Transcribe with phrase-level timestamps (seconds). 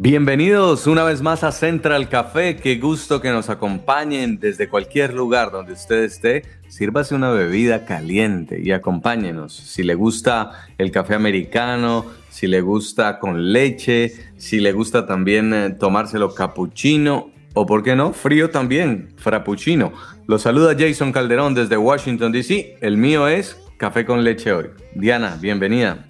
[0.00, 2.54] Bienvenidos una vez más a Central Café.
[2.54, 6.44] Qué gusto que nos acompañen desde cualquier lugar donde usted esté.
[6.68, 9.52] Sírvase una bebida caliente y acompáñenos.
[9.52, 15.52] Si le gusta el café americano, si le gusta con leche, si le gusta también
[15.52, 19.92] eh, tomárselo cappuccino o, por qué no, frío también, frappuccino.
[20.28, 22.76] Los saluda Jason Calderón desde Washington, D.C.
[22.80, 24.66] El mío es Café con leche hoy.
[24.94, 26.04] Diana, bienvenida.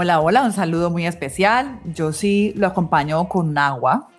[0.00, 1.80] Hola, hola, un saludo muy especial.
[1.84, 4.10] Yo sí lo acompaño con agua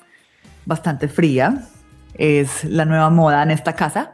[0.65, 1.69] bastante fría.
[2.15, 4.11] Es la nueva moda en esta casa,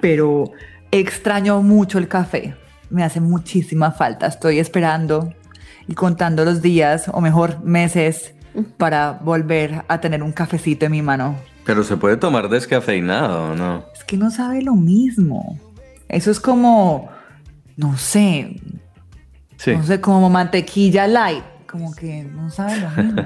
[0.00, 0.52] pero
[0.90, 2.56] extraño mucho el café.
[2.88, 4.26] Me hace muchísima falta.
[4.26, 5.34] Estoy esperando
[5.86, 8.34] y contando los días, o mejor meses,
[8.78, 11.36] para volver a tener un cafecito en mi mano.
[11.66, 13.84] Pero se puede tomar descafeinado, ¿no?
[13.94, 15.58] Es que no sabe lo mismo.
[16.08, 17.10] Eso es como
[17.76, 18.56] no sé,
[19.66, 23.22] no sé, como mantequilla light, como que no sabe lo mismo.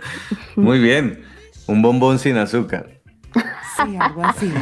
[0.56, 1.24] Muy bien,
[1.66, 2.88] un bombón sin azúcar.
[3.34, 4.52] Sí, algo así.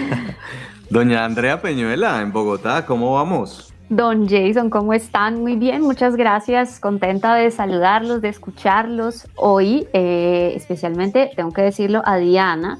[0.90, 3.72] Doña Andrea Peñuela, en Bogotá, ¿cómo vamos?
[3.88, 5.40] Don Jason, ¿cómo están?
[5.42, 6.80] Muy bien, muchas gracias.
[6.80, 9.28] Contenta de saludarlos, de escucharlos.
[9.36, 12.78] Hoy, eh, especialmente, tengo que decirlo a Diana,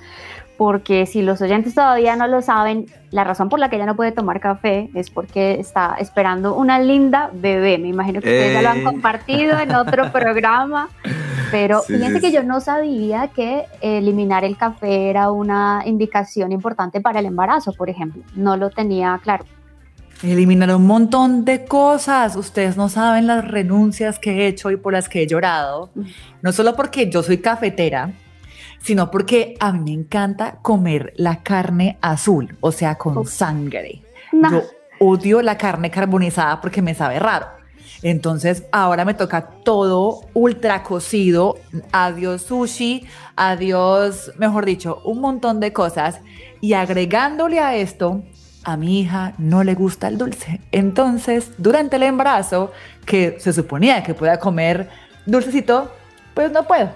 [0.57, 3.97] porque si los oyentes todavía no lo saben, la razón por la que ella no
[3.97, 7.79] puede tomar café es porque está esperando una linda bebé.
[7.79, 8.85] Me imagino que ustedes ya lo han eh.
[8.85, 10.89] compartido en otro programa,
[11.51, 17.21] pero fíjense que yo no sabía que eliminar el café era una indicación importante para
[17.21, 18.23] el embarazo, por ejemplo.
[18.35, 19.45] No lo tenía claro.
[20.23, 22.37] Eliminar un montón de cosas.
[22.37, 25.91] Ustedes no saben las renuncias que he hecho y por las que he llorado.
[26.41, 28.13] No solo porque yo soy cafetera,
[28.85, 34.03] sino porque a mí me encanta comer la carne azul, o sea, con sangre.
[34.33, 34.63] Yo
[35.01, 37.47] odio la carne carbonizada porque me sabe raro.
[38.03, 41.57] Entonces ahora me toca todo ultra cocido,
[41.93, 43.07] adiós sushi,
[43.37, 46.21] adiós, mejor dicho, un montón de cosas.
[46.61, 48.23] Y agregándole a esto,
[48.65, 50.61] a mi hija no le gusta el dulce.
[50.73, 52.71] Entonces, durante el embarazo,
[53.07, 54.91] que se suponía que pueda comer
[55.25, 55.91] dulcecito,
[56.35, 56.91] pues no puedo.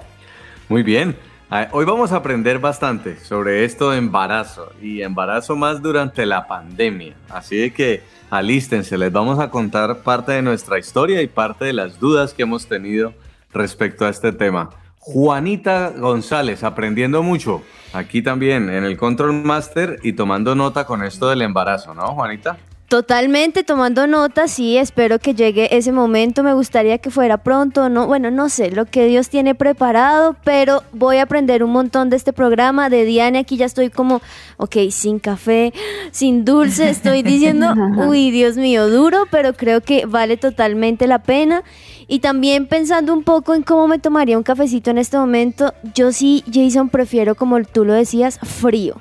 [0.69, 1.28] Muy bien.
[1.73, 7.15] Hoy vamos a aprender bastante sobre esto de embarazo y embarazo más durante la pandemia.
[7.31, 11.99] Así que alístense, les vamos a contar parte de nuestra historia y parte de las
[11.99, 13.15] dudas que hemos tenido
[13.51, 14.69] respecto a este tema.
[14.99, 17.63] Juanita González, aprendiendo mucho
[17.95, 22.59] aquí también en el Control Master y tomando nota con esto del embarazo, ¿no, Juanita?
[22.89, 28.07] Totalmente tomando notas, y espero que llegue ese momento, me gustaría que fuera pronto, no,
[28.07, 32.17] bueno, no sé lo que Dios tiene preparado, pero voy a aprender un montón de
[32.17, 34.23] este programa de Diana, aquí ya estoy como,
[34.57, 35.75] ok, sin café,
[36.13, 37.75] sin dulce, estoy diciendo,
[38.09, 41.65] uy, Dios mío, duro, pero creo que vale totalmente la pena.
[42.11, 46.11] Y también pensando un poco en cómo me tomaría un cafecito en este momento, yo
[46.11, 48.99] sí, Jason, prefiero, como tú lo decías, frío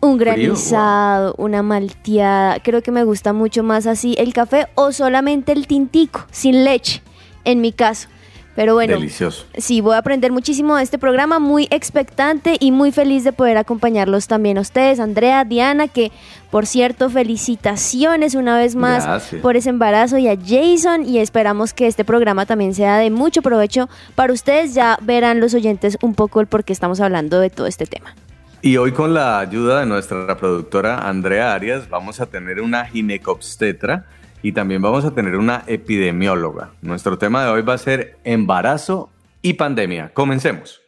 [0.00, 2.60] un granizado, una malteada.
[2.60, 7.02] Creo que me gusta mucho más así el café o solamente el tintico, sin leche,
[7.44, 8.08] en mi caso.
[8.56, 9.44] Pero bueno, Delicioso.
[9.58, 13.58] sí, voy a aprender muchísimo de este programa, muy expectante y muy feliz de poder
[13.58, 16.10] acompañarlos también a ustedes, Andrea, Diana, que
[16.50, 21.86] por cierto, felicitaciones una vez más por ese embarazo y a Jason y esperamos que
[21.86, 24.72] este programa también sea de mucho provecho para ustedes.
[24.72, 28.14] Ya verán los oyentes un poco el por qué estamos hablando de todo este tema.
[28.62, 34.06] Y hoy con la ayuda de nuestra productora Andrea Arias vamos a tener una ginecobstetra
[34.42, 36.70] y también vamos a tener una epidemióloga.
[36.82, 39.10] Nuestro tema de hoy va a ser embarazo
[39.42, 40.10] y pandemia.
[40.14, 40.80] Comencemos.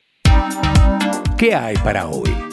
[1.36, 2.47] ¿Qué hay para hoy?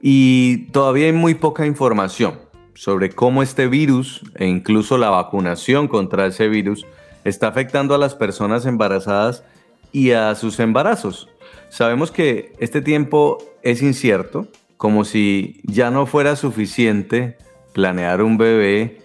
[0.03, 2.41] y todavía hay muy poca información
[2.75, 6.85] sobre cómo este virus e incluso la vacunación contra ese virus
[7.29, 9.45] está afectando a las personas embarazadas
[9.93, 11.29] y a sus embarazos.
[11.69, 17.39] Sabemos que este tiempo es incierto, como si ya no fuera suficiente
[17.73, 19.03] planear un bebé,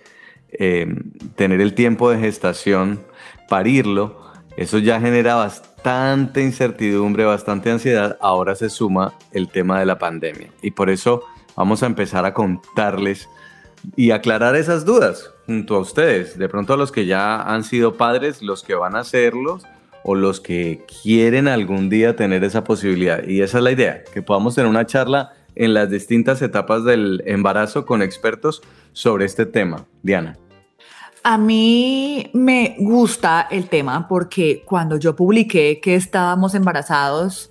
[0.52, 0.88] eh,
[1.36, 3.02] tener el tiempo de gestación,
[3.50, 4.22] parirlo.
[4.58, 8.18] Eso ya genera bastante incertidumbre, bastante ansiedad.
[8.22, 10.50] Ahora se suma el tema de la pandemia.
[10.62, 11.24] Y por eso
[11.56, 13.28] vamos a empezar a contarles
[13.96, 16.38] y aclarar esas dudas junto a ustedes.
[16.38, 19.64] De pronto a los que ya han sido padres, los que van a serlos
[20.04, 23.24] o los que quieren algún día tener esa posibilidad.
[23.24, 27.24] Y esa es la idea, que podamos tener una charla en las distintas etapas del
[27.26, 28.62] embarazo con expertos
[28.94, 29.86] sobre este tema.
[30.02, 30.38] Diana.
[31.24, 37.51] A mí me gusta el tema porque cuando yo publiqué que estábamos embarazados,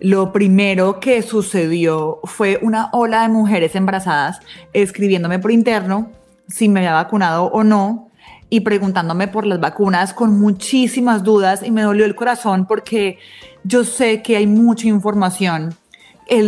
[0.00, 4.40] lo primero que sucedió fue una ola de mujeres embarazadas
[4.72, 6.10] escribiéndome por interno
[6.48, 8.10] si me había vacunado o no
[8.50, 13.18] y preguntándome por las vacunas con muchísimas dudas y me dolió el corazón porque
[13.64, 15.74] yo sé que hay mucha información,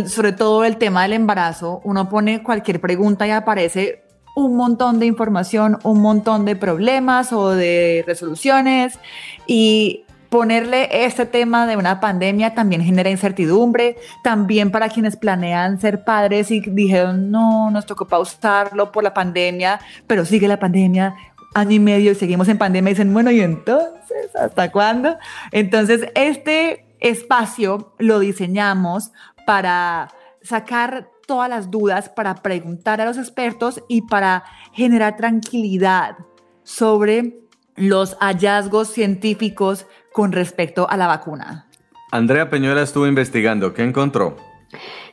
[0.05, 4.03] sobre todo el tema del embarazo, uno pone cualquier pregunta y aparece
[4.35, 8.99] un montón de información, un montón de problemas o de resoluciones
[9.47, 16.03] y ponerle este tema de una pandemia también genera incertidumbre, también para quienes planean ser
[16.03, 21.15] padres y dijeron, no, nos tocó pausarlo por la pandemia, pero sigue la pandemia,
[21.53, 25.17] año y medio y seguimos en pandemia y dicen, bueno, ¿y entonces hasta cuándo?
[25.51, 29.11] Entonces, este espacio lo diseñamos
[29.45, 30.09] para
[30.41, 36.17] sacar todas las dudas, para preguntar a los expertos y para generar tranquilidad
[36.63, 37.39] sobre
[37.75, 39.85] los hallazgos científicos
[40.17, 41.67] con respecto a la vacuna.
[42.11, 43.75] Andrea Peñuela estuvo investigando.
[43.75, 44.35] ¿Qué encontró?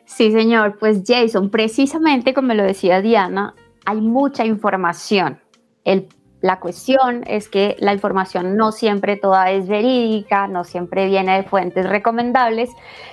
[0.06, 0.78] Sí, señor.
[0.78, 3.54] Pues Jason, precisamente como lo decía Diana,
[3.84, 5.40] hay mucha información.
[5.84, 6.08] El
[6.40, 11.42] la cuestión es que la información no siempre toda es verídica, no siempre viene de
[11.42, 12.70] fuentes recomendables.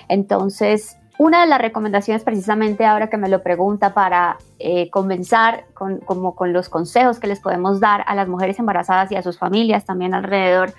[0.07, 5.99] Entonces, una de las recomendaciones precisamente ahora que me lo pregunta para eh, comenzar con,
[5.99, 9.37] como con los consejos que les podemos dar a las mujeres embarazadas y a sus
[9.37, 10.73] familias también alrededor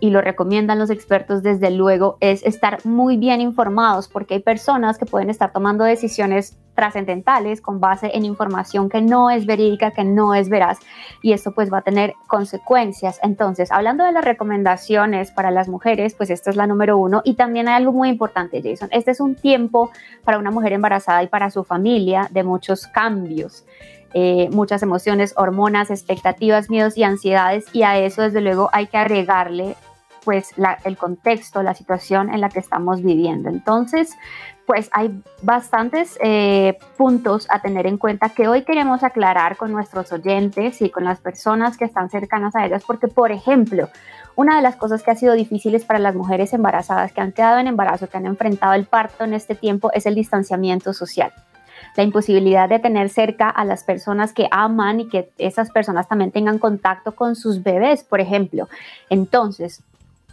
[0.00, 4.98] y lo recomiendan los expertos desde luego, es estar muy bien informados porque hay personas
[4.98, 10.04] que pueden estar tomando decisiones trascendentales con base en información que no es verídica, que
[10.04, 10.78] no es veraz
[11.20, 13.20] y esto pues va a tener consecuencias.
[13.22, 17.34] Entonces, hablando de las recomendaciones para las mujeres, pues esta es la número uno y
[17.34, 18.88] también hay algo muy importante, Jason.
[18.92, 19.90] Este es un tiempo
[20.24, 23.64] para una mujer embarazada y para su familia de muchos cambios.
[24.12, 28.96] Eh, muchas emociones, hormonas, expectativas, miedos y ansiedades y a eso desde luego hay que
[28.96, 29.76] agregarle
[30.24, 33.48] pues el contexto, la situación en la que estamos viviendo.
[33.48, 34.16] Entonces,
[34.66, 40.12] pues hay bastantes eh, puntos a tener en cuenta que hoy queremos aclarar con nuestros
[40.12, 43.88] oyentes y con las personas que están cercanas a ellas, porque, por ejemplo,
[44.36, 47.58] una de las cosas que ha sido difíciles para las mujeres embarazadas que han quedado
[47.58, 51.32] en embarazo, que han enfrentado el parto en este tiempo, es el distanciamiento social
[51.96, 56.30] la imposibilidad de tener cerca a las personas que aman y que esas personas también
[56.30, 58.68] tengan contacto con sus bebés, por ejemplo.
[59.08, 59.82] Entonces,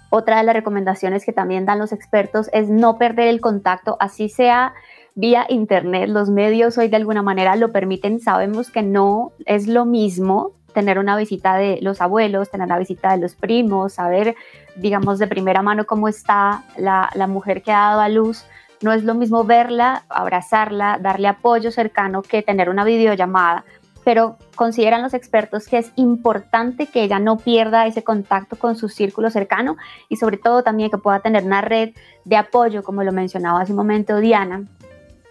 [0.10, 4.30] otra de las recomendaciones que también dan los expertos es no perder el contacto, así
[4.30, 4.74] sea
[5.16, 6.10] vía internet.
[6.10, 8.20] Los medios hoy de alguna manera lo permiten.
[8.20, 13.12] Sabemos que no es lo mismo tener una visita de los abuelos, tener una visita
[13.12, 14.36] de los primos, saber,
[14.76, 18.46] digamos, de primera mano cómo está la, la mujer que ha dado a luz.
[18.82, 23.66] No es lo mismo verla, abrazarla, darle apoyo cercano que tener una videollamada
[24.08, 28.88] pero consideran los expertos que es importante que ella no pierda ese contacto con su
[28.88, 29.76] círculo cercano
[30.08, 31.90] y sobre todo también que pueda tener una red
[32.24, 34.64] de apoyo, como lo mencionaba hace un momento Diana,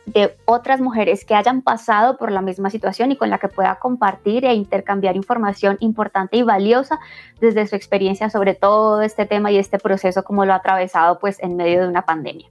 [0.05, 3.77] de otras mujeres que hayan pasado por la misma situación y con la que pueda
[3.77, 6.99] compartir e intercambiar información importante y valiosa
[7.41, 11.43] desde su experiencia sobre todo este tema y este proceso como lo ha atravesado pues
[11.43, 12.51] en medio de una pandemia.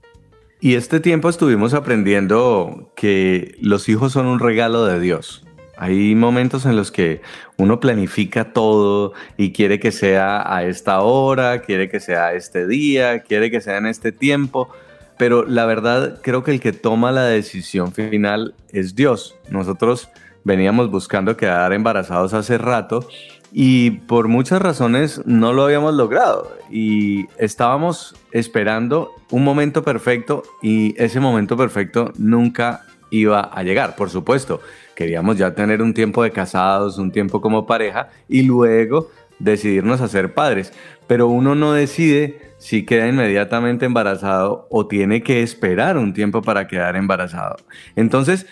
[0.58, 5.46] Y este tiempo estuvimos aprendiendo que los hijos son un regalo de Dios.
[5.76, 7.20] Hay momentos en los que
[7.58, 13.20] uno planifica todo y quiere que sea a esta hora, quiere que sea este día,
[13.20, 14.70] quiere que sea en este tiempo,
[15.18, 19.36] pero la verdad creo que el que toma la decisión final es Dios.
[19.50, 20.08] Nosotros
[20.44, 23.06] veníamos buscando quedar embarazados hace rato
[23.52, 30.94] y por muchas razones no lo habíamos logrado y estábamos esperando un momento perfecto y
[31.02, 34.60] ese momento perfecto nunca iba a llegar, por supuesto
[34.96, 40.08] queríamos ya tener un tiempo de casados, un tiempo como pareja y luego decidirnos a
[40.08, 40.72] ser padres.
[41.06, 46.66] Pero uno no decide si queda inmediatamente embarazado o tiene que esperar un tiempo para
[46.66, 47.56] quedar embarazado.
[47.94, 48.46] Entonces,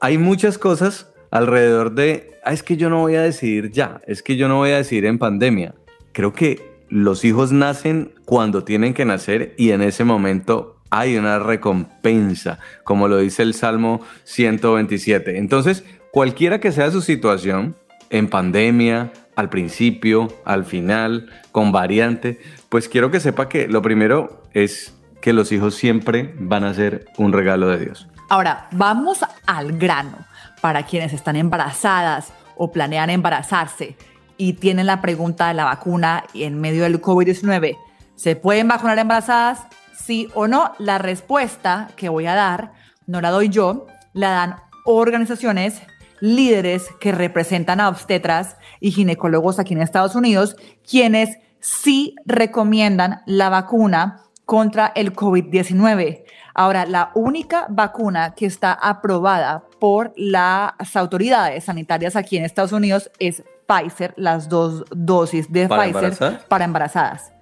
[0.00, 4.22] hay muchas cosas alrededor de, ah, es que yo no voy a decidir ya, es
[4.22, 5.74] que yo no voy a decidir en pandemia.
[6.12, 11.38] Creo que los hijos nacen cuando tienen que nacer y en ese momento hay una
[11.38, 15.38] recompensa, como lo dice el Salmo 127.
[15.38, 17.76] Entonces, cualquiera que sea su situación,
[18.10, 24.42] en pandemia, al principio, al final, con variante, pues quiero que sepa que lo primero
[24.52, 28.08] es que los hijos siempre van a ser un regalo de Dios.
[28.28, 30.18] Ahora, vamos al grano.
[30.60, 33.96] Para quienes están embarazadas o planean embarazarse
[34.36, 37.76] y tienen la pregunta de la vacuna y en medio del COVID-19,
[38.16, 39.66] ¿se pueden vacunar embarazadas?
[39.96, 40.72] Sí o no.
[40.78, 42.72] La respuesta que voy a dar
[43.06, 45.82] no la doy yo, la dan organizaciones
[46.20, 50.56] líderes que representan a obstetras y ginecólogos aquí en Estados Unidos,
[50.88, 56.24] quienes sí recomiendan la vacuna contra el COVID-19.
[56.54, 63.10] Ahora, la única vacuna que está aprobada por las autoridades sanitarias aquí en Estados Unidos
[63.18, 67.32] es Pfizer, las dos dosis de Pfizer para embarazadas.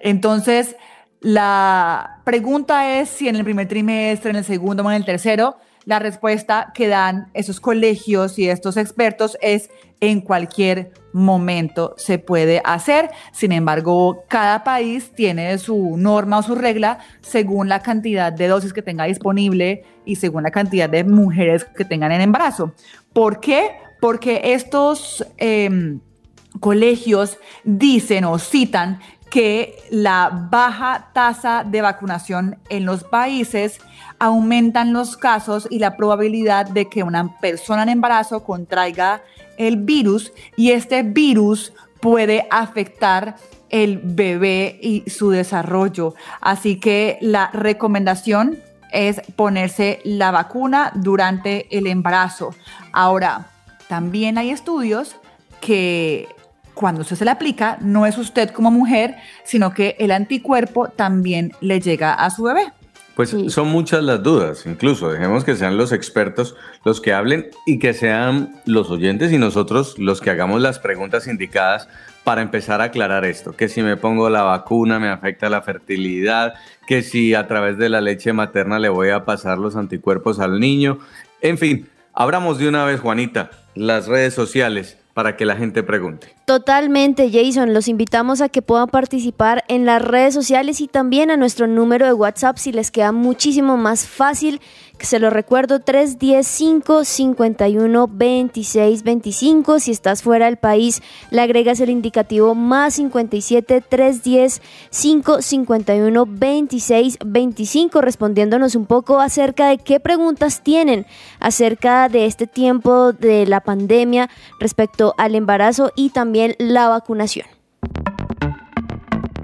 [0.00, 0.76] Entonces,
[1.20, 5.56] la pregunta es si en el primer trimestre, en el segundo o en el tercero,
[5.86, 9.70] la respuesta que dan esos colegios y estos expertos es
[10.00, 13.10] en cualquier momento se puede hacer.
[13.32, 18.72] Sin embargo, cada país tiene su norma o su regla según la cantidad de dosis
[18.72, 22.74] que tenga disponible y según la cantidad de mujeres que tengan en embarazo.
[23.12, 23.70] ¿Por qué?
[24.00, 26.00] Porque estos em,
[26.60, 33.80] colegios dicen o citan que la baja tasa de vacunación en los países
[34.18, 39.22] aumentan los casos y la probabilidad de que una persona en embarazo contraiga
[39.58, 43.36] el virus y este virus puede afectar
[43.68, 46.14] el bebé y su desarrollo.
[46.40, 48.58] Así que la recomendación
[48.92, 52.54] es ponerse la vacuna durante el embarazo.
[52.92, 53.48] Ahora,
[53.88, 55.16] también hay estudios
[55.60, 56.28] que
[56.76, 61.52] cuando usted se le aplica, no es usted como mujer, sino que el anticuerpo también
[61.62, 62.70] le llega a su bebé.
[63.14, 66.54] Pues son muchas las dudas, incluso dejemos que sean los expertos
[66.84, 71.26] los que hablen y que sean los oyentes y nosotros los que hagamos las preguntas
[71.26, 71.88] indicadas
[72.24, 76.52] para empezar a aclarar esto, que si me pongo la vacuna me afecta la fertilidad,
[76.86, 80.60] que si a través de la leche materna le voy a pasar los anticuerpos al
[80.60, 80.98] niño,
[81.40, 86.34] en fin, abramos de una vez, Juanita, las redes sociales para que la gente pregunte.
[86.44, 87.72] Totalmente, Jason.
[87.72, 92.04] Los invitamos a que puedan participar en las redes sociales y también a nuestro número
[92.04, 94.60] de WhatsApp si les queda muchísimo más fácil
[95.04, 101.90] se lo recuerdo 310 551 26 25 si estás fuera del país le agregas el
[101.90, 111.06] indicativo más 57 310 551 26 25 respondiéndonos un poco acerca de qué preguntas tienen
[111.40, 117.46] acerca de este tiempo de la pandemia respecto al embarazo y también la vacunación.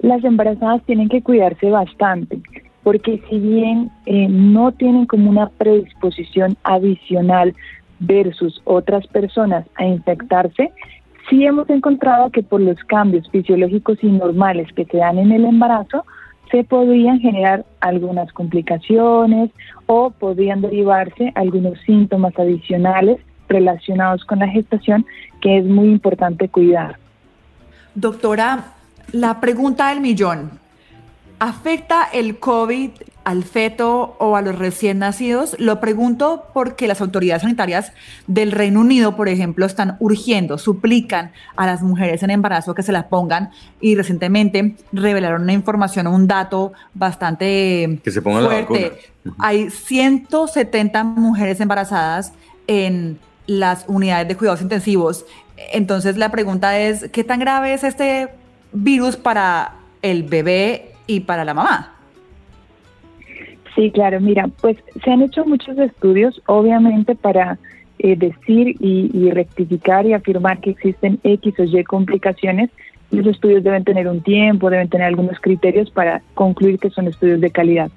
[0.01, 2.41] las embarazadas tienen que cuidarse bastante,
[2.83, 7.55] porque si bien eh, no tienen como una predisposición adicional
[7.99, 10.73] versus otras personas a infectarse,
[11.29, 15.45] sí hemos encontrado que por los cambios fisiológicos y normales que se dan en el
[15.45, 16.05] embarazo,
[16.51, 19.51] se podrían generar algunas complicaciones
[19.87, 25.05] o podrían derivarse algunos síntomas adicionales relacionados con la gestación
[25.41, 26.97] que es muy importante cuidar.
[27.93, 28.73] Doctora,
[29.11, 30.64] la pregunta del millón.
[31.39, 32.91] ¿Afecta el COVID
[33.25, 35.55] al feto o a los recién nacidos?
[35.59, 37.91] Lo pregunto porque las autoridades sanitarias
[38.27, 42.93] del Reino Unido, por ejemplo, están urgiendo, suplican a las mujeres en embarazo que se
[42.93, 43.49] la pongan
[43.81, 48.93] y recientemente revelaron una información, un dato bastante que se pongan fuerte.
[49.37, 52.31] Hay 170 mujeres embarazadas
[52.67, 55.25] en las unidades de cuidados intensivos.
[55.73, 58.29] Entonces la pregunta es, ¿qué tan grave es este
[58.71, 61.95] virus para el bebé y para la mamá?
[63.75, 67.59] Sí, claro, mira, pues se han hecho muchos estudios, obviamente para
[67.99, 72.69] eh, decir y, rectificar y afirmar que existen X o Y complicaciones,
[73.11, 77.41] los estudios deben tener un tiempo, deben tener algunos criterios para concluir que son estudios
[77.41, 77.91] de calidad.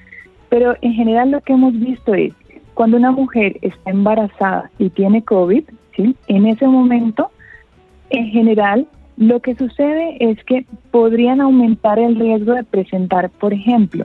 [0.49, 2.33] Pero en general lo que hemos visto es,
[2.75, 5.65] cuando una mujer está embarazada y tiene COVID,
[5.97, 6.17] ¿sí?
[6.27, 7.31] en ese momento,
[8.11, 8.87] en general,
[9.19, 14.05] lo que sucede es que podrían aumentar el riesgo de presentar, por ejemplo,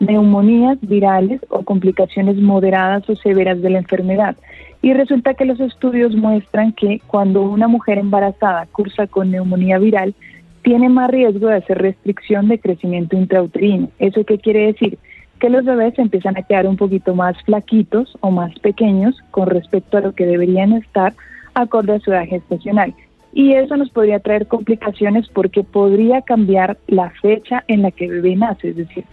[0.00, 4.36] neumonías virales o complicaciones moderadas o severas de la enfermedad.
[4.82, 10.14] Y resulta que los estudios muestran que cuando una mujer embarazada cursa con neumonía viral,
[10.62, 13.88] tiene más riesgo de hacer restricción de crecimiento intrauterino.
[14.00, 14.98] ¿Eso qué quiere decir?
[15.38, 19.96] Que los bebés empiezan a quedar un poquito más flaquitos o más pequeños con respecto
[19.96, 21.14] a lo que deberían estar
[21.54, 22.94] acorde a su edad gestacional
[23.32, 28.12] y eso nos podría traer complicaciones porque podría cambiar la fecha en la que el
[28.22, 29.04] bebé nace, es decir,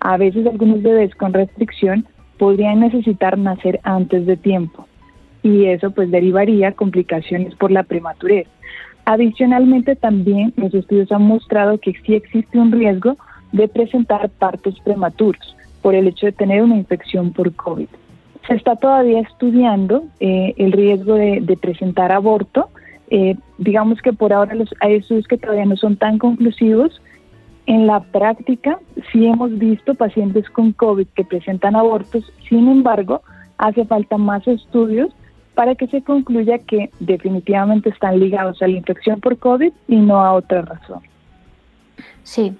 [0.00, 2.06] a veces algunos bebés con restricción
[2.38, 4.86] podrían necesitar nacer antes de tiempo
[5.42, 8.48] y eso pues derivaría complicaciones por la prematurez.
[9.04, 13.16] Adicionalmente también los estudios han mostrado que sí existe un riesgo
[13.52, 17.86] de presentar partos prematuros por el hecho de tener una infección por COVID.
[18.48, 22.70] Se está todavía estudiando eh, el riesgo de, de presentar aborto,
[23.10, 27.00] eh, digamos que por ahora los, hay estudios que todavía no son tan conclusivos.
[27.66, 28.78] En la práctica
[29.12, 33.22] sí hemos visto pacientes con COVID que presentan abortos, sin embargo,
[33.58, 35.10] hace falta más estudios
[35.54, 40.20] para que se concluya que definitivamente están ligados a la infección por COVID y no
[40.20, 41.00] a otra razón.
[42.22, 42.54] Sí,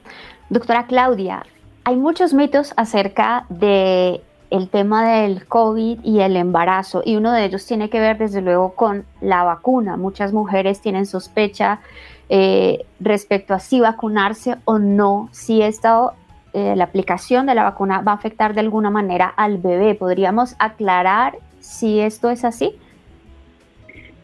[0.48, 1.44] doctora Claudia,
[1.84, 7.44] hay muchos mitos acerca de el tema del COVID y el embarazo, y uno de
[7.44, 9.96] ellos tiene que ver desde luego con la vacuna.
[9.96, 11.80] Muchas mujeres tienen sospecha
[12.28, 16.12] eh, respecto a si vacunarse o no, si esta,
[16.52, 19.94] eh, la aplicación de la vacuna va a afectar de alguna manera al bebé.
[19.94, 22.74] ¿Podríamos aclarar si esto es así?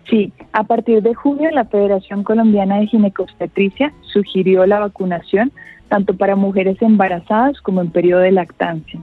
[0.09, 5.53] Sí, a partir de junio la Federación Colombiana de Ginecobstetricia sugirió la vacunación
[5.89, 8.99] tanto para mujeres embarazadas como en periodo de lactancia.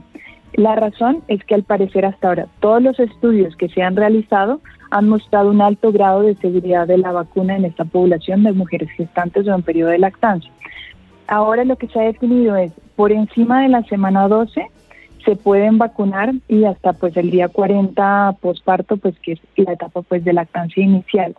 [0.54, 4.60] La razón es que al parecer hasta ahora todos los estudios que se han realizado
[4.90, 8.90] han mostrado un alto grado de seguridad de la vacuna en esta población de mujeres
[8.90, 10.50] gestantes o en periodo de lactancia.
[11.28, 14.66] Ahora lo que se ha definido es por encima de la semana 12
[15.24, 20.02] se pueden vacunar y hasta pues el día 40 posparto pues que es la etapa
[20.02, 21.36] pues de lactancia inicial.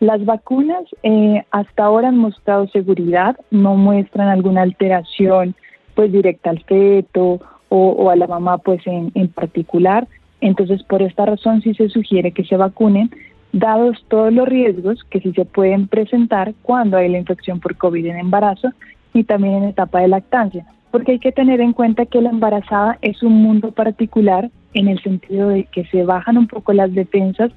[0.00, 5.54] Las vacunas eh, hasta ahora han mostrado seguridad, no muestran alguna alteración
[5.94, 7.40] pues directa al feto
[7.74, 10.06] o, a la mamá pues en, en particular.
[10.40, 13.10] Entonces, por esta razón sí se sugiere que se vacunen,
[13.52, 18.06] dados todos los riesgos que sí se pueden presentar cuando hay la infección por COVID
[18.06, 18.68] en embarazo
[19.14, 22.98] y también en etapa de lactancia, porque hay que tener en cuenta que la embarazada
[23.00, 27.52] es un mundo particular en el sentido de que se bajan un poco las defensas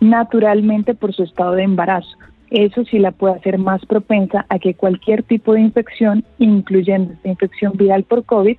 [0.00, 2.16] naturalmente por su estado de embarazo.
[2.50, 7.28] Eso sí la puede hacer más propensa a que cualquier tipo de infección, incluyendo esta
[7.28, 8.58] infección viral por COVID,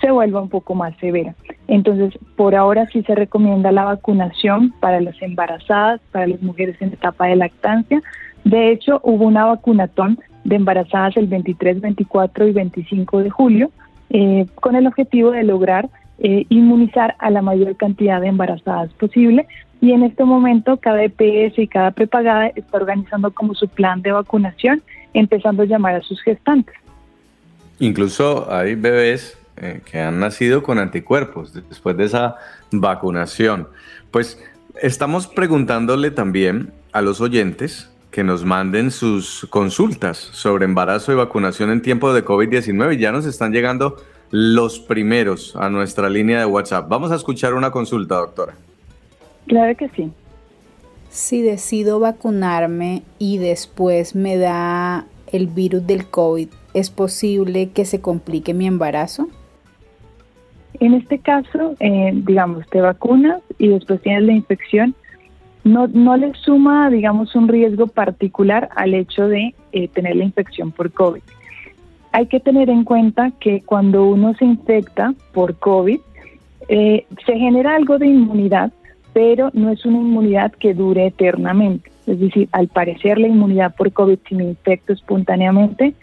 [0.00, 1.34] se vuelva un poco más severa.
[1.68, 6.92] Entonces, por ahora sí se recomienda la vacunación para las embarazadas, para las mujeres en
[6.92, 8.02] etapa de lactancia.
[8.44, 13.70] De hecho, hubo una vacunatón de embarazadas el 23, 24 y 25 de julio
[14.10, 19.46] eh, con el objetivo de lograr eh, inmunizar a la mayor cantidad de embarazadas posible.
[19.80, 24.12] Y en este momento cada EPS y cada prepagada está organizando como su plan de
[24.12, 24.82] vacunación,
[25.12, 26.74] empezando a llamar a sus gestantes.
[27.78, 32.36] Incluso hay bebés eh, que han nacido con anticuerpos después de esa
[32.70, 33.68] vacunación.
[34.10, 34.38] Pues
[34.82, 41.70] estamos preguntándole también a los oyentes que nos manden sus consultas sobre embarazo y vacunación
[41.70, 42.98] en tiempo de COVID-19.
[42.98, 43.96] Ya nos están llegando
[44.30, 46.88] los primeros a nuestra línea de WhatsApp.
[46.88, 48.54] Vamos a escuchar una consulta, doctora.
[49.46, 50.12] Claro que sí.
[51.10, 58.00] Si decido vacunarme y después me da el virus del COVID, ¿es posible que se
[58.00, 59.28] complique mi embarazo?
[60.80, 64.94] En este caso, eh, digamos, te vacunas y después tienes la infección,
[65.64, 70.70] no, no le suma, digamos, un riesgo particular al hecho de eh, tener la infección
[70.70, 71.22] por COVID.
[72.12, 76.00] Hay que tener en cuenta que cuando uno se infecta por COVID,
[76.68, 78.72] eh, se genera algo de inmunidad,
[79.12, 81.90] pero no es una inmunidad que dure eternamente.
[82.06, 85.94] Es decir, al parecer la inmunidad por COVID, si me infecto espontáneamente,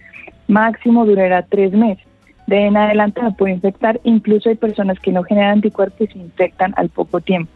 [0.48, 2.06] máximo durará tres meses.
[2.48, 6.20] De en adelante me puede infectar, incluso hay personas que no generan anticuerpos y se
[6.20, 7.52] infectan al poco tiempo.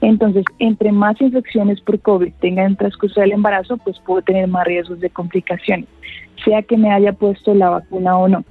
[0.00, 4.66] Entonces, entre más infecciones por COVID tenga en transcurso del embarazo, pues puedo tener más
[4.66, 5.86] riesgos de complicaciones,
[6.44, 8.44] sea que me haya puesto la vacuna o no.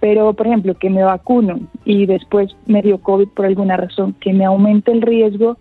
[0.00, 4.32] Pero, por ejemplo, que me vacuno y después me dio COVID por alguna razón, que
[4.32, 5.58] me aumente el riesgo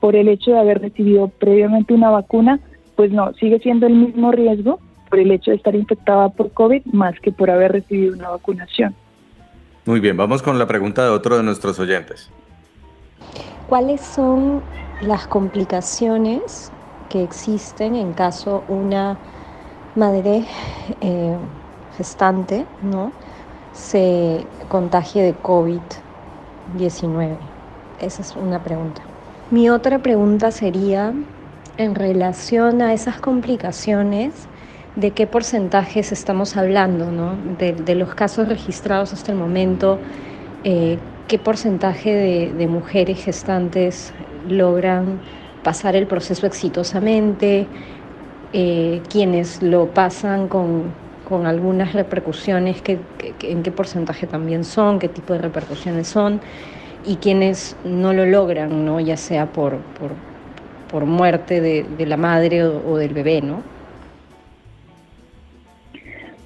[0.00, 2.60] por el hecho de haber recibido previamente una vacuna,
[2.94, 6.84] pues no, sigue siendo el mismo riesgo por el hecho de estar infectada por COVID
[6.86, 8.94] más que por haber recibido una vacunación.
[9.86, 12.28] Muy bien, vamos con la pregunta de otro de nuestros oyentes.
[13.68, 14.60] ¿Cuáles son
[15.00, 16.72] las complicaciones
[17.08, 19.16] que existen en caso una
[19.94, 20.44] madre
[21.00, 21.36] eh,
[21.96, 23.12] gestante ¿no?
[23.72, 27.36] se contagie de COVID-19?
[28.00, 29.02] Esa es una pregunta.
[29.52, 31.14] Mi otra pregunta sería
[31.76, 34.48] en relación a esas complicaciones,
[34.96, 37.12] ¿de qué porcentajes estamos hablando?
[37.12, 37.36] ¿no?
[37.58, 39.98] De, los casos registrados hasta el momento,
[40.64, 44.12] eh, ¿qué porcentaje de, mujeres gestantes
[44.48, 45.20] logran
[45.62, 47.66] pasar el proceso exitosamente?
[48.52, 51.06] Eh, quienes lo pasan con,
[51.44, 52.82] algunas repercusiones,
[53.42, 56.40] en qué porcentaje también son, qué tipo de repercusiones son,
[57.04, 59.00] y quienes no lo logran, ¿no?
[59.00, 59.78] ya sea por,
[60.90, 63.75] por, muerte de, la madre o, del bebé, ¿no?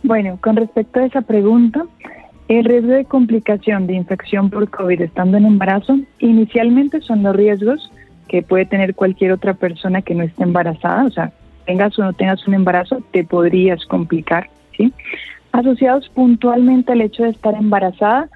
[0.02, 1.84] Bueno, con respecto a esa pregunta,
[2.48, 7.92] el riesgo de complicación de infección por COVID estando en embarazo, inicialmente son los riesgos
[8.28, 11.32] que puede tener cualquier otra persona que no esté embarazada, o sea,
[11.66, 14.92] tengas o no tengas un embarazo, te podrías complicar, ¿sí?
[15.52, 18.28] Asociados puntualmente al hecho de estar embarazada,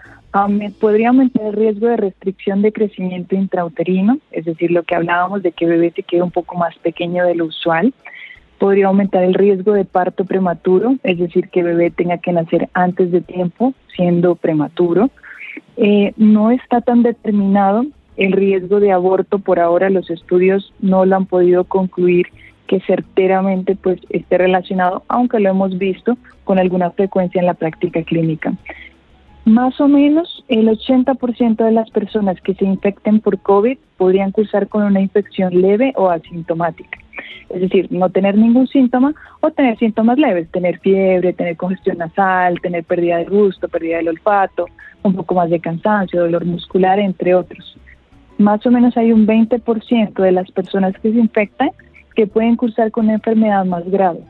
[0.80, 5.52] podría aumentar el riesgo de restricción de crecimiento intrauterino, es decir, lo que hablábamos de
[5.52, 7.94] que el bebé se quede un poco más pequeño de lo usual.
[8.58, 12.68] Podría aumentar el riesgo de parto prematuro, es decir, que el bebé tenga que nacer
[12.72, 15.10] antes de tiempo, siendo prematuro.
[15.76, 17.84] Eh, no está tan determinado
[18.16, 22.28] el riesgo de aborto por ahora, los estudios no lo han podido concluir
[22.66, 28.02] que certeramente pues esté relacionado, aunque lo hemos visto con alguna frecuencia en la práctica
[28.02, 28.54] clínica.
[29.44, 34.68] Más o menos el 80% de las personas que se infecten por COVID podrían cursar
[34.68, 36.98] con una infección leve o asintomática.
[37.50, 42.60] Es decir, no tener ningún síntoma o tener síntomas leves, tener fiebre, tener congestión nasal,
[42.60, 44.66] tener pérdida de gusto, pérdida del olfato,
[45.02, 47.76] un poco más de cansancio, dolor muscular, entre otros.
[48.38, 51.70] Más o menos hay un 20% de las personas que se infectan
[52.14, 54.20] que pueden cursar con una enfermedad más grave.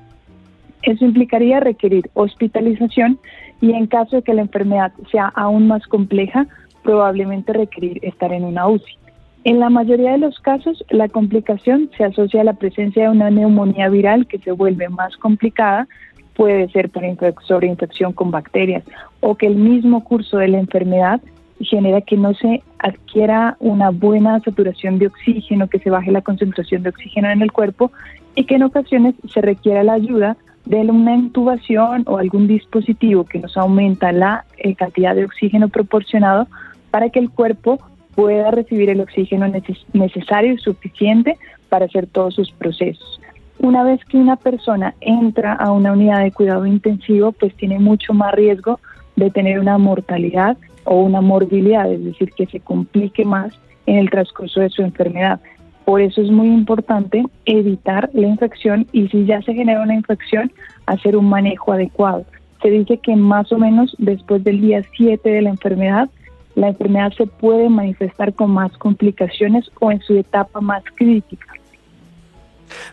[0.82, 3.18] Eso implicaría requerir hospitalización
[3.60, 6.46] y en caso de que la enfermedad sea aún más compleja,
[6.82, 8.98] probablemente requerir estar en una UCI.
[9.44, 13.30] En la mayoría de los casos, la complicación se asocia a la presencia de una
[13.30, 15.86] neumonía viral que se vuelve más complicada,
[16.34, 17.04] puede ser por
[17.42, 18.84] sobreinfección con bacterias
[19.20, 21.20] o que el mismo curso de la enfermedad
[21.60, 26.82] genera que no se adquiera una buena saturación de oxígeno, que se baje la concentración
[26.82, 27.92] de oxígeno en el cuerpo
[28.34, 33.38] y que en ocasiones se requiera la ayuda de una intubación o algún dispositivo que
[33.38, 36.48] nos aumenta la eh, cantidad de oxígeno proporcionado
[36.90, 37.78] para que el cuerpo
[38.14, 39.46] pueda recibir el oxígeno
[39.92, 43.20] necesario y suficiente para hacer todos sus procesos.
[43.58, 48.12] Una vez que una persona entra a una unidad de cuidado intensivo, pues tiene mucho
[48.12, 48.80] más riesgo
[49.16, 53.54] de tener una mortalidad o una morbilidad, es decir, que se complique más
[53.86, 55.40] en el transcurso de su enfermedad.
[55.84, 60.50] Por eso es muy importante evitar la infección y si ya se genera una infección,
[60.86, 62.24] hacer un manejo adecuado.
[62.62, 66.08] Se dice que más o menos después del día 7 de la enfermedad,
[66.54, 71.46] la enfermedad se puede manifestar con más complicaciones o en su etapa más crítica.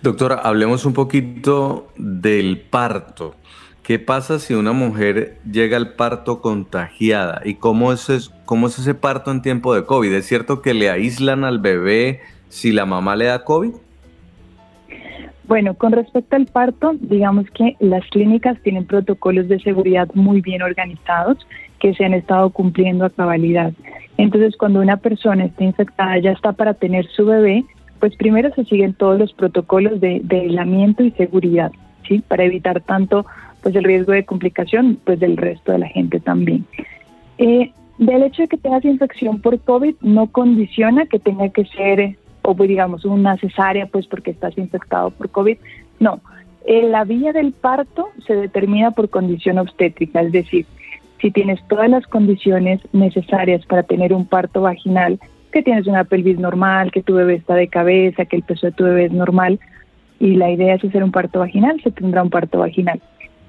[0.02, 3.36] Doctora, hablemos un poquito del parto.
[3.84, 7.42] ¿Qué pasa si una mujer llega al parto contagiada?
[7.44, 10.14] ¿Y cómo es, cómo es ese parto en tiempo de COVID?
[10.14, 13.72] ¿Es cierto que le aíslan al bebé si la mamá le da COVID?
[15.46, 20.62] Bueno, con respecto al parto, digamos que las clínicas tienen protocolos de seguridad muy bien
[20.62, 21.46] organizados
[21.82, 23.74] que se han estado cumpliendo a cabalidad.
[24.18, 27.66] Entonces, cuando una persona está infectada, ya está para tener su bebé,
[28.00, 31.72] Pues primero se siguen todos los protocolos de, de aislamiento y seguridad,
[32.08, 32.24] ¿sí?
[32.28, 33.26] Para evitar tanto
[33.62, 36.66] pues el riesgo de complicación pues del resto de la gente también.
[37.38, 42.18] Eh, del hecho de que tengas infección por COVID no condiciona que tenga que ser
[42.42, 45.58] o digamos una cesárea pues porque estás infectado por COVID.
[46.00, 46.22] No,
[46.66, 50.66] eh, la vía del parto se determina por condición obstétrica, es decir,
[51.22, 55.20] si tienes todas las condiciones necesarias para tener un parto vaginal,
[55.52, 58.72] que tienes una pelvis normal, que tu bebé está de cabeza, que el peso de
[58.72, 59.60] tu bebé es normal,
[60.20, 63.02] y la idea es hacer un parto vaginal, se tendrá un parto vaginal.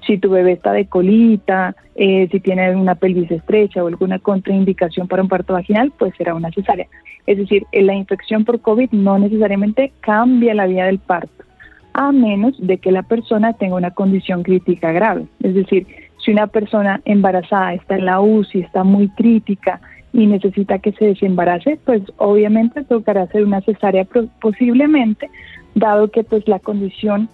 [0.05, 5.07] Si tu bebé está de colita, eh, si tiene una pelvis estrecha o alguna contraindicación
[5.07, 6.87] para un parto vaginal, pues será una cesárea.
[7.25, 11.45] Es decir, la infección por COVID no necesariamente cambia la vía del parto,
[11.93, 15.25] a menos de que la persona tenga una condición crítica grave.
[15.41, 15.87] Es decir,
[16.23, 19.81] si una persona embarazada está en la UCI, está muy crítica
[20.13, 24.05] y necesita que se desembarace, pues obviamente tocará hacer una cesárea
[24.39, 25.29] posiblemente,
[25.75, 27.29] dado que pues la condición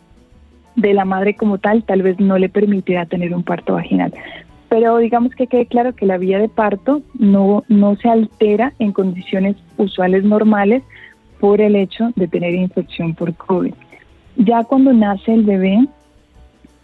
[0.75, 4.13] de la madre como tal tal vez no le permitirá tener un parto vaginal.
[4.69, 8.93] Pero digamos que quede claro que la vía de parto no, no se altera en
[8.93, 10.84] condiciones usuales normales
[11.39, 13.73] por el hecho de tener infección por COVID.
[14.38, 15.80] Ya cuando nace el bebé,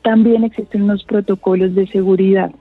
[0.05, 2.51] también existen unos protocolos de seguridad.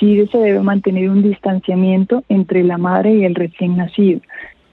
[0.00, 4.20] Sí se debe mantener un distanciamiento entre la madre y el recién nacido.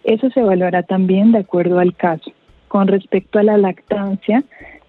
[0.03, 2.31] Eso se evaluará también de acuerdo al caso.
[2.69, 4.43] Con respecto a la lactancia,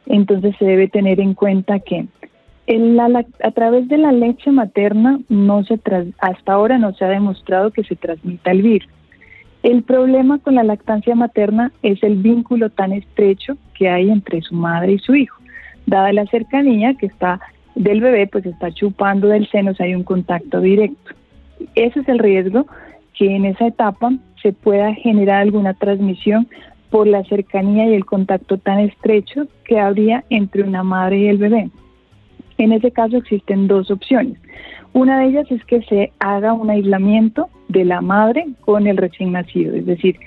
[0.06, 2.06] entonces se debe tener en cuenta que
[3.44, 5.78] a través de la leche materna no se
[6.18, 8.88] hasta ahora no se ha demostrado que se transmita el virus.
[9.62, 14.54] El problema con la lactancia materna es el vínculo tan estrecho que hay entre su
[14.54, 15.41] madre y su hijo.
[15.86, 17.40] Dada la cercanía que está
[17.74, 21.12] del bebé, pues está chupando del seno, o hay un contacto directo.
[21.74, 22.66] Ese es el riesgo
[23.14, 26.48] que en esa etapa se pueda generar alguna transmisión
[26.90, 31.38] por la cercanía y el contacto tan estrecho que habría entre una madre y el
[31.38, 31.70] bebé.
[32.58, 34.38] En ese caso existen dos opciones.
[34.92, 39.32] Una de ellas es que se haga un aislamiento de la madre con el recién
[39.32, 40.18] nacido, es decir,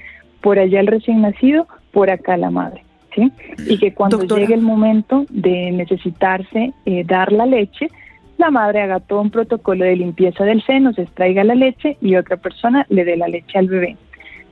[0.41, 2.84] por allá el recién nacido, por acá la madre.
[3.15, 3.31] ¿Sí?
[3.67, 7.89] Y que cuando llegue el momento de necesitarse eh, dar la leche,
[8.37, 12.15] la madre haga todo un protocolo de limpieza del seno, se extraiga la leche y
[12.15, 13.97] otra persona le dé la leche al bebé.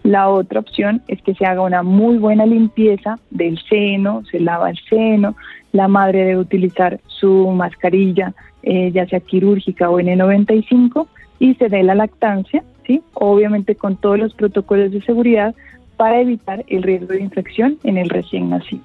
[0.03, 4.69] La otra opción es que se haga una muy buena limpieza del seno, se lava
[4.69, 5.35] el seno,
[5.71, 11.07] la madre debe utilizar su mascarilla, eh, ya sea quirúrgica o N95,
[11.39, 13.01] y se dé la lactancia, ¿sí?
[13.13, 15.55] obviamente con todos los protocolos de seguridad
[16.03, 18.83] para evitar el riesgo de infección en el recién nacido.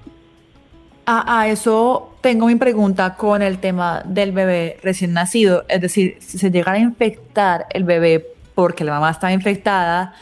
[1.05, 6.37] A, eso tengo mi pregunta con el tema del bebé recién nacido, es decir, si
[6.37, 10.13] se llegara a infectar el bebé porque la mamá está infectada,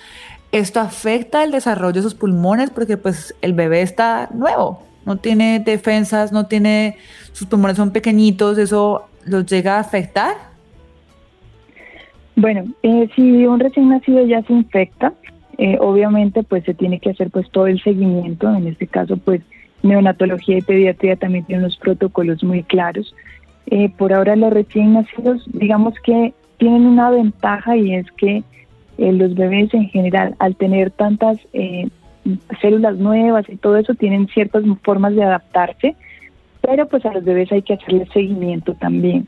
[0.52, 5.60] esto afecta el desarrollo de sus pulmones porque pues el bebé está nuevo, no tiene
[5.60, 6.98] defensas, no tiene,
[7.32, 10.36] sus pulmones son pequeñitos, ¿eso los llega a afectar?
[12.36, 15.14] Bueno, eh, si un recién nacido ya se infecta,
[15.58, 19.42] eh, obviamente pues se tiene que hacer pues todo el seguimiento, en este caso pues
[19.84, 23.16] neonatología y pediatría también tienen unos protocolos muy claros.
[23.68, 28.44] Eh, por ahora los recién nacidos digamos que tienen una ventaja y es que
[28.98, 31.38] eh, los bebés en general, al tener tantas
[32.62, 35.96] células nuevas y todo eso, tienen ciertas formas de adaptarse,
[36.62, 39.28] pero pues a los bebés hay que hacerle seguimiento también.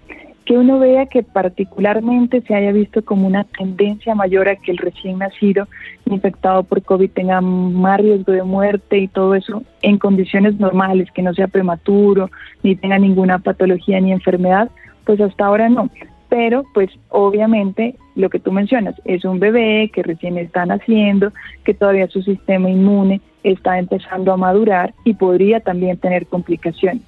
[0.49, 4.79] Que uno vea que particularmente se haya visto como una tendencia mayor a que el
[4.79, 5.67] recién nacido
[6.07, 11.21] infectado por COVID tenga más riesgo de muerte y todo eso en condiciones normales, que
[11.21, 12.31] no sea prematuro,
[12.63, 14.71] ni tenga ninguna patología ni enfermedad,
[15.05, 15.87] pues hasta ahora no
[16.29, 21.33] pero pues obviamente lo que tú mencionas es un bebé que recién está naciendo,
[21.63, 27.01] que todavía su sistema inmune está empezando a madurar y podría también tener complicaciones.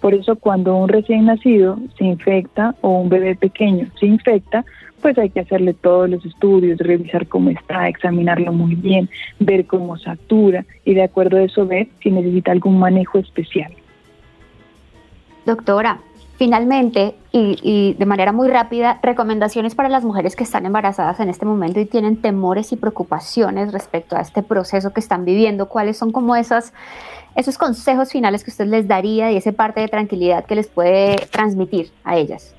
[0.00, 4.64] Por eso cuando un recién nacido se infecta o un bebé pequeño se infecta,
[5.02, 9.08] pues hay que hacerle todos los estudios, revisar cómo está, examinarlo muy bien,
[9.38, 13.72] ver cómo satura y de acuerdo a eso ver si necesita algún manejo especial.
[15.46, 16.00] Doctora,
[16.38, 21.44] Finalmente, y, de manera muy rápida, recomendaciones para las mujeres que están embarazadas en este
[21.44, 25.66] momento y tienen temores y preocupaciones respecto a este proceso que están viviendo.
[25.66, 26.72] ¿Cuáles son como esas,
[27.38, 31.16] esos consejos finales que usted les daría y ese parte de tranquilidad que les puede
[31.30, 32.54] transmitir a ellas?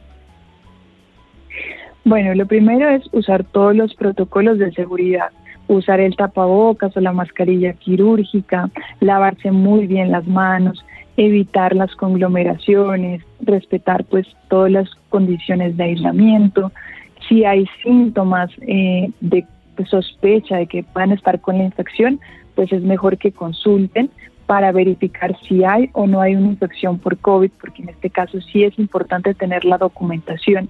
[2.05, 5.29] Bueno, lo primero es usar todos los protocolos de seguridad
[5.69, 10.83] usar el tapabocas o la mascarilla quirúrgica, lavarse muy bien las manos,
[11.15, 16.71] evitar las conglomeraciones, respetar pues todas las condiciones de aislamiento.
[17.27, 19.45] Si hay síntomas eh, de
[19.85, 22.19] sospecha de que puedan estar con la infección,
[22.55, 24.09] pues es mejor que consulten
[24.49, 28.41] para verificar si hay o no hay una infección por COVID, porque en este caso
[28.41, 30.69] sí es importante tener la documentación.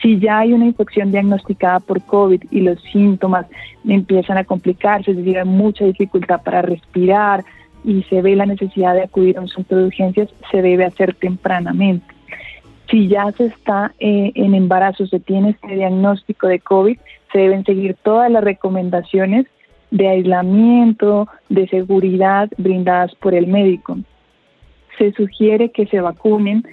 [0.00, 3.46] Si ya hay una infección diagnosticada por COVID y los síntomas
[3.86, 7.44] empiezan a complicarse, es decir, hay mucha dificultad para respirar
[7.84, 11.14] y se ve la necesidad de acudir a un centro de urgencias, se debe hacer
[11.14, 12.12] tempranamente.
[12.90, 16.98] Si ya se está eh, en embarazo, se tiene este diagnóstico de COVID,
[17.30, 19.46] se deben seguir todas las recomendaciones
[19.92, 23.98] de aislamiento, de seguridad brindadas por el médico.
[24.98, 26.64] Se sugiere que se vacunen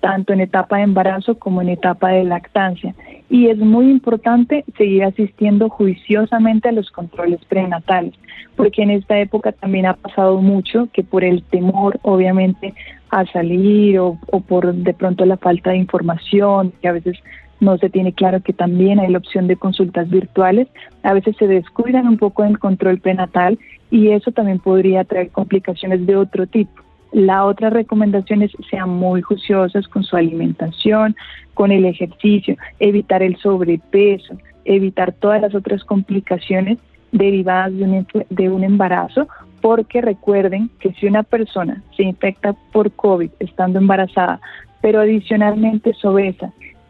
[0.00, 2.94] tanto en etapa de embarazo como en etapa de lactancia.
[3.28, 8.14] Y es muy importante seguir asistiendo juiciosamente a los controles prenatales,
[8.54, 12.74] porque en esta época también ha pasado mucho que por el temor, obviamente,
[13.10, 17.18] a salir o, o por de pronto la falta de información, que a veces
[17.60, 20.68] no se tiene claro que también hay la opción de consultas virtuales,
[21.02, 23.58] a veces se descuidan un poco en el control prenatal
[23.90, 26.82] y eso también podría traer complicaciones de otro tipo.
[27.12, 31.16] La otra recomendación es sean muy juiciosas con su alimentación,
[31.54, 36.78] con el ejercicio, evitar el sobrepeso, evitar todas las otras complicaciones
[37.10, 39.26] derivadas de un, embarazo,
[39.62, 44.40] porque recuerden que si una persona se infecta por COVID estando embarazada,
[44.82, 46.04] pero adicionalmente es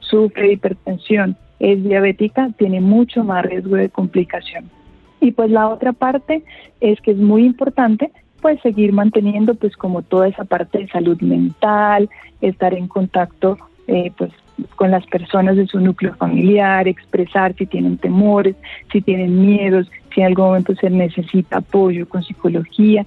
[0.08, 4.70] sufre hipertensión, es diabética, tiene mucho más riesgo de complicación.
[5.20, 6.44] Y pues la otra parte
[6.80, 11.20] es que es muy importante pues seguir manteniendo pues como toda esa parte de salud
[11.20, 12.08] mental,
[12.40, 14.30] estar en contacto eh, pues
[14.76, 18.56] con las personas de su núcleo familiar, expresar si tienen temores,
[18.92, 23.06] si tienen miedos, si en algún momento se necesita apoyo con psicología,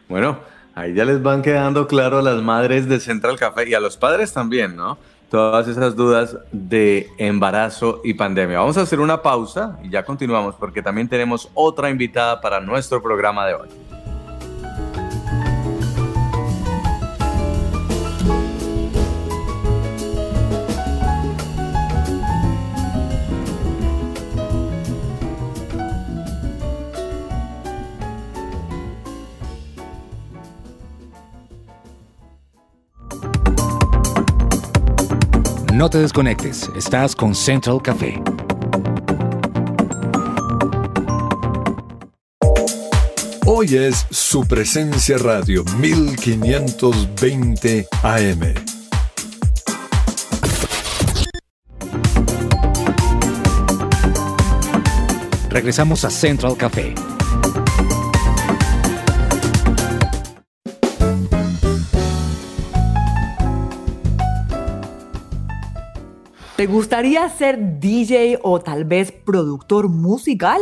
[0.08, 0.40] Bueno,
[0.76, 3.98] ahí ya les van quedando claro a las madres de Central Café y a los
[3.98, 4.98] padres también, ¿no?
[5.30, 8.60] Todas esas dudas de embarazo y pandemia.
[8.60, 13.02] Vamos a hacer una pausa y ya continuamos porque también tenemos otra invitada para nuestro
[13.02, 13.70] programa de hoy.
[35.80, 38.22] No te desconectes, estás con Central Café.
[43.46, 48.54] Hoy es su presencia radio 1520 AM.
[55.50, 56.94] Regresamos a Central Café.
[66.70, 70.60] Gustaría ser DJ o tal vez productor musical?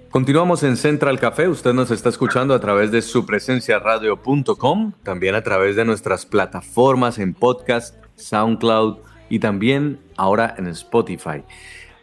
[0.09, 1.47] Continuamos en Central Café.
[1.47, 7.33] Usted nos está escuchando a través de supresenciaradio.com, también a través de nuestras plataformas en
[7.33, 8.97] podcast, SoundCloud
[9.29, 11.45] y también ahora en Spotify.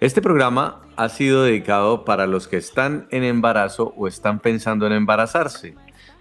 [0.01, 4.93] Este programa ha sido dedicado para los que están en embarazo o están pensando en
[4.93, 5.75] embarazarse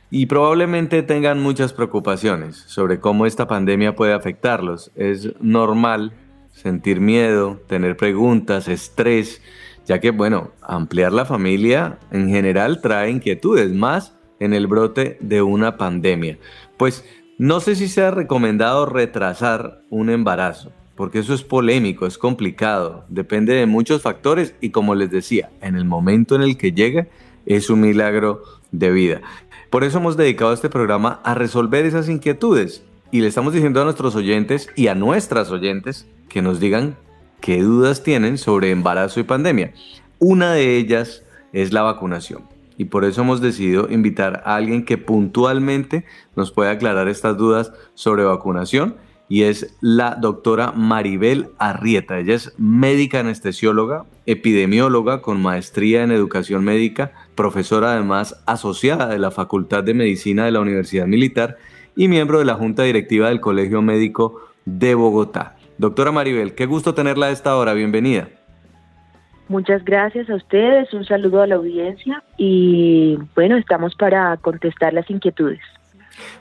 [0.10, 4.91] y probablemente tengan muchas preocupaciones sobre cómo esta pandemia puede afectarlos.
[4.95, 6.14] Es normal
[6.51, 9.41] sentir miedo, tener preguntas, estrés,
[9.86, 15.41] ya que, bueno, ampliar la familia en general trae inquietudes, más en el brote de
[15.41, 16.38] una pandemia.
[16.78, 17.05] Pues
[17.38, 23.53] no sé si sea recomendado retrasar un embarazo, porque eso es polémico, es complicado, depende
[23.53, 27.08] de muchos factores y como les decía, en el momento en el que llega
[27.45, 28.41] es un milagro
[28.72, 29.22] de vida.
[29.70, 33.84] Por eso hemos dedicado este programa a resolver esas inquietudes y le estamos diciendo a
[33.84, 36.95] nuestros oyentes y a nuestras oyentes que nos digan
[37.41, 39.74] qué dudas tienen sobre embarazo y pandemia.
[40.20, 42.43] Una de ellas es la vacunación
[42.78, 46.05] y por eso hemos decidido invitar a alguien que puntualmente
[46.36, 48.95] nos pueda aclarar estas dudas sobre vacunación
[49.30, 52.19] y es la doctora Maribel Arrieta.
[52.19, 59.32] Ella es médica anestesióloga, epidemióloga con maestría en educación médica, profesora además asociada de la
[59.32, 61.57] Facultad de Medicina de la Universidad Militar
[61.95, 65.55] y miembro de la Junta Directiva del Colegio Médico de Bogotá.
[65.78, 68.30] Doctora Maribel, qué gusto tenerla a esta hora, bienvenida.
[69.49, 75.09] Muchas gracias a ustedes, un saludo a la audiencia y bueno, estamos para contestar las
[75.09, 75.61] inquietudes.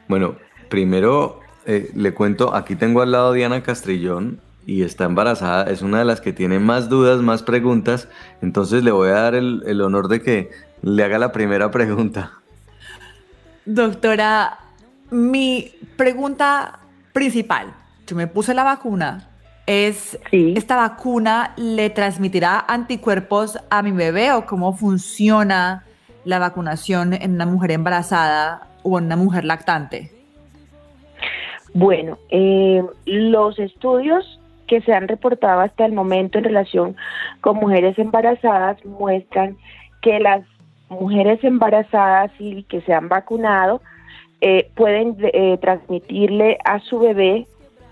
[0.09, 0.37] Bueno,
[0.69, 5.99] primero eh, le cuento, aquí tengo al lado Diana Castrillón y está embarazada, es una
[5.99, 8.09] de las que tiene más dudas, más preguntas,
[8.43, 10.51] entonces le voy a dar el, el honor de que
[10.83, 12.33] le haga la primera pregunta.
[13.65, 14.59] Doctora,
[15.11, 16.79] mi pregunta
[17.13, 17.75] principal,
[18.07, 19.29] yo me puse la vacuna,
[19.67, 25.85] es, ¿esta vacuna le transmitirá anticuerpos a mi bebé o cómo funciona
[26.25, 30.16] la vacunación en una mujer embarazada o en una mujer lactante?
[31.79, 36.97] Bueno, eh, los estudios que se han reportado hasta el momento en relación
[37.43, 39.59] con mujeres embarazadas muestran
[40.01, 40.43] que las
[40.89, 43.83] mujeres embarazadas y que se han vacunado
[44.41, 47.47] eh, pueden eh, transmitirle a su bebé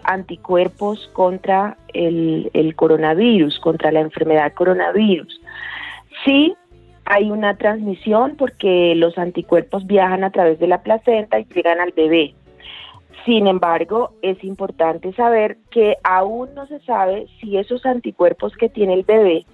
[0.05, 5.43] anticuerpos contra el, el, coronavirus, contra la enfermedad coronavirus.
[6.24, 6.55] Sí,
[7.05, 11.93] hay una transmisión porque los anticuerpos viajan a través de la placenta y llegan al
[11.93, 12.35] bebé.
[13.25, 18.95] Sin embargo, es importante saber que aún no se sabe si esos anticuerpos que tiene
[18.95, 19.47] el bebé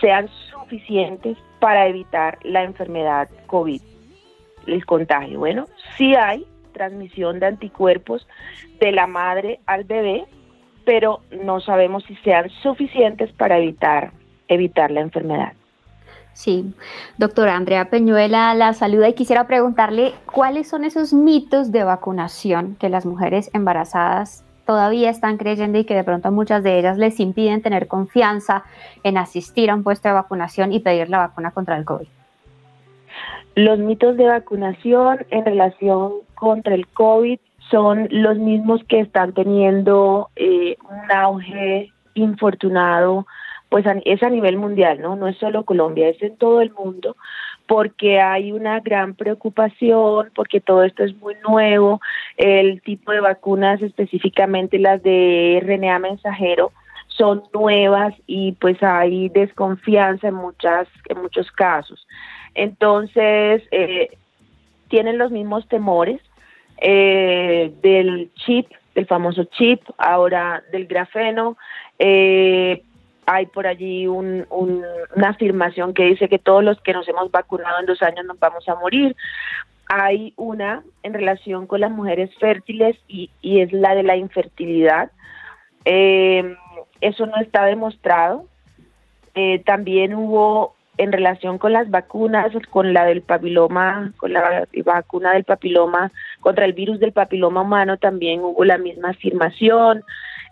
[0.00, 3.82] sean suficientes para evitar la enfermedad COVID,
[4.66, 5.38] el contagio.
[5.38, 8.26] Bueno, sí hay transmisión de anticuerpos
[8.80, 10.24] de la madre al bebé,
[10.84, 14.12] pero no sabemos si sean suficientes para evitar,
[14.48, 15.52] evitar la enfermedad.
[16.34, 16.74] Sí,
[17.16, 22.88] doctora Andrea Peñuela la saluda y quisiera preguntarle cuáles son esos mitos de vacunación que
[22.88, 27.62] las mujeres embarazadas todavía están creyendo y que de pronto muchas de ellas les impiden
[27.62, 28.64] tener confianza
[29.04, 32.08] en asistir a un puesto de vacunación y pedir la vacuna contra el COVID.
[33.54, 37.38] Los mitos de vacunación en relación contra el COVID
[37.70, 43.24] son los mismos que están teniendo eh, un auge infortunado
[43.74, 45.16] pues es a nivel mundial, ¿no?
[45.16, 47.16] No es solo Colombia, es en todo el mundo,
[47.66, 52.00] porque hay una gran preocupación, porque todo esto es muy nuevo,
[52.36, 56.70] el tipo de vacunas, específicamente las de RNA mensajero,
[57.08, 62.06] son nuevas y pues hay desconfianza en muchas en muchos casos.
[62.54, 64.16] Entonces, eh,
[64.86, 66.20] tienen los mismos temores
[66.80, 71.56] eh, del chip, del famoso chip, ahora del grafeno,
[71.98, 72.80] eh,
[73.26, 77.86] hay por allí una afirmación que dice que todos los que nos hemos vacunado en
[77.86, 79.16] dos años nos vamos a morir.
[79.86, 85.10] Hay una en relación con las mujeres fértiles y, es la de la infertilidad.
[85.84, 86.56] Eh,
[87.00, 88.46] eso no está demostrado.
[89.34, 95.32] Eh, también hubo en relación con las vacunas, con la del papiloma, con la vacuna
[95.32, 100.04] del papiloma contra el virus del papiloma humano, también hubo la misma afirmación.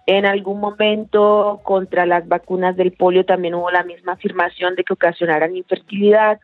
[0.06, 4.94] En algún momento contra las vacunas del polio también hubo la misma afirmación de que
[4.94, 6.40] ocasionaran infertilidad.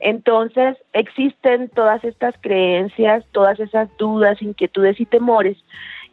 [0.00, 5.58] Entonces existen todas estas creencias, todas esas dudas, inquietudes y temores.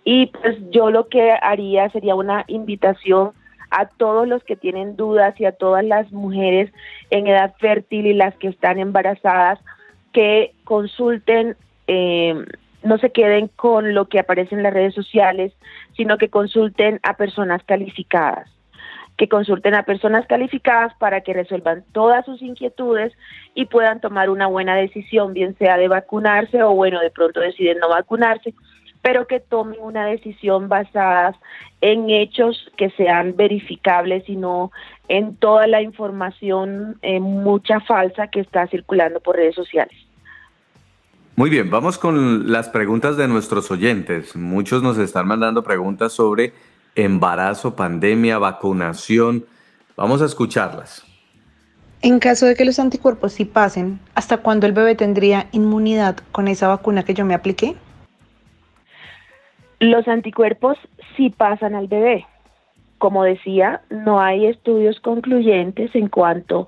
[0.03, 3.31] Y pues yo lo que haría sería una invitación
[3.69, 6.71] a todos los que tienen dudas y a todas las mujeres
[7.09, 9.59] en edad fértil y las que están embarazadas
[10.11, 11.55] que consulten,
[11.87, 12.35] eh,
[12.83, 15.53] no se queden con lo que aparece en las redes sociales,
[15.95, 18.49] sino que consulten a personas calificadas
[19.21, 23.13] que consulten a personas calificadas para que resuelvan todas sus inquietudes
[23.53, 27.77] y puedan tomar una buena decisión, bien sea de vacunarse o bueno, de pronto deciden
[27.77, 28.55] no vacunarse,
[29.03, 31.35] pero que tomen una decisión basada
[31.81, 34.71] en hechos que sean verificables y no
[35.07, 39.95] en toda la información eh, mucha falsa que está circulando por redes sociales.
[41.41, 44.35] Muy bien, vamos con las preguntas de nuestros oyentes.
[44.35, 46.53] Muchos nos están mandando preguntas sobre
[46.93, 49.45] embarazo, pandemia, vacunación.
[49.97, 51.03] Vamos a escucharlas.
[52.03, 56.47] En caso de que los anticuerpos sí pasen, ¿hasta cuándo el bebé tendría inmunidad con
[56.47, 57.75] esa vacuna que yo me apliqué?
[59.79, 60.77] Los anticuerpos
[61.17, 62.27] sí pasan al bebé.
[62.99, 66.67] Como decía, no hay estudios concluyentes en cuanto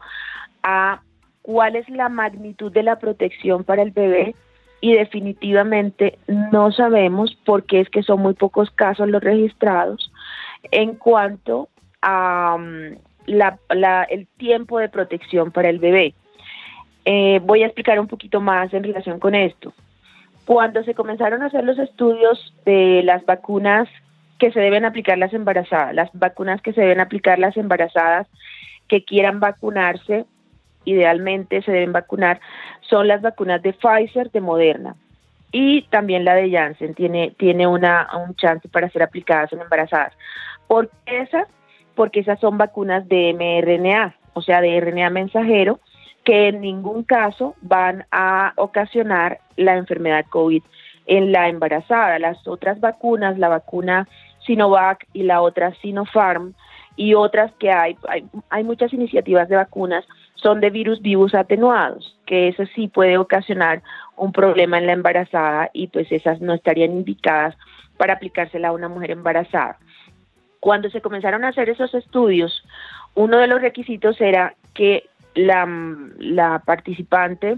[0.63, 1.03] a
[1.43, 4.33] cuál es la magnitud de la protección para el bebé
[4.83, 10.11] y definitivamente no sabemos porque es que son muy pocos casos los registrados
[10.71, 11.69] en cuanto
[12.01, 16.13] a um, el tiempo de protección para el bebé.
[17.05, 19.71] Eh, voy a explicar un poquito más en relación con esto.
[20.43, 23.87] Cuando se comenzaron a hacer los estudios de las vacunas
[24.37, 28.27] que se deben aplicar las embarazadas, las vacunas que se deben aplicar las embarazadas
[28.89, 30.25] que quieran vacunarse,
[30.83, 32.41] idealmente se deben vacunar,
[32.93, 34.95] son las vacunas de Pfizer, de Moderna
[35.51, 40.13] y también la de Janssen tiene, tiene una, un chance para ser aplicadas en embarazadas.
[40.67, 41.47] ¿Por qué esas?
[41.95, 45.79] Porque esas son vacunas de mRNA, o sea, de RNA mensajero,
[46.23, 50.61] que en ningún caso van a ocasionar la enfermedad COVID
[51.07, 52.19] en la embarazada.
[52.19, 54.07] Las otras vacunas, la vacuna
[54.45, 56.53] Sinovac y la otra Sinopharm
[56.95, 60.05] y otras que hay, hay, hay muchas iniciativas de vacunas
[60.43, 63.81] son de virus vivos atenuados, que eso sí puede ocasionar
[64.17, 67.55] un problema en la embarazada y pues esas no estarían indicadas
[67.97, 69.77] para aplicársela a una mujer embarazada.
[70.59, 72.63] Cuando se comenzaron a hacer esos estudios,
[73.15, 77.57] uno de los requisitos era que la, participante,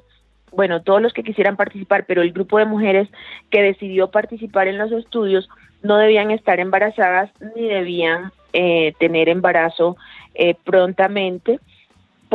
[0.52, 3.10] bueno, todos los que quisieran participar, pero el grupo de mujeres
[3.50, 5.50] que decidió participar en los estudios
[5.82, 9.98] no debían estar embarazadas ni debían eh, tener embarazo
[10.34, 11.60] eh, prontamente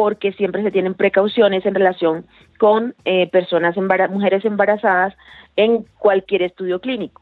[0.01, 2.25] porque siempre se tienen precauciones en relación
[2.59, 5.15] con eh, personas mujeres embarazadas
[5.57, 7.21] en cualquier estudio clínico.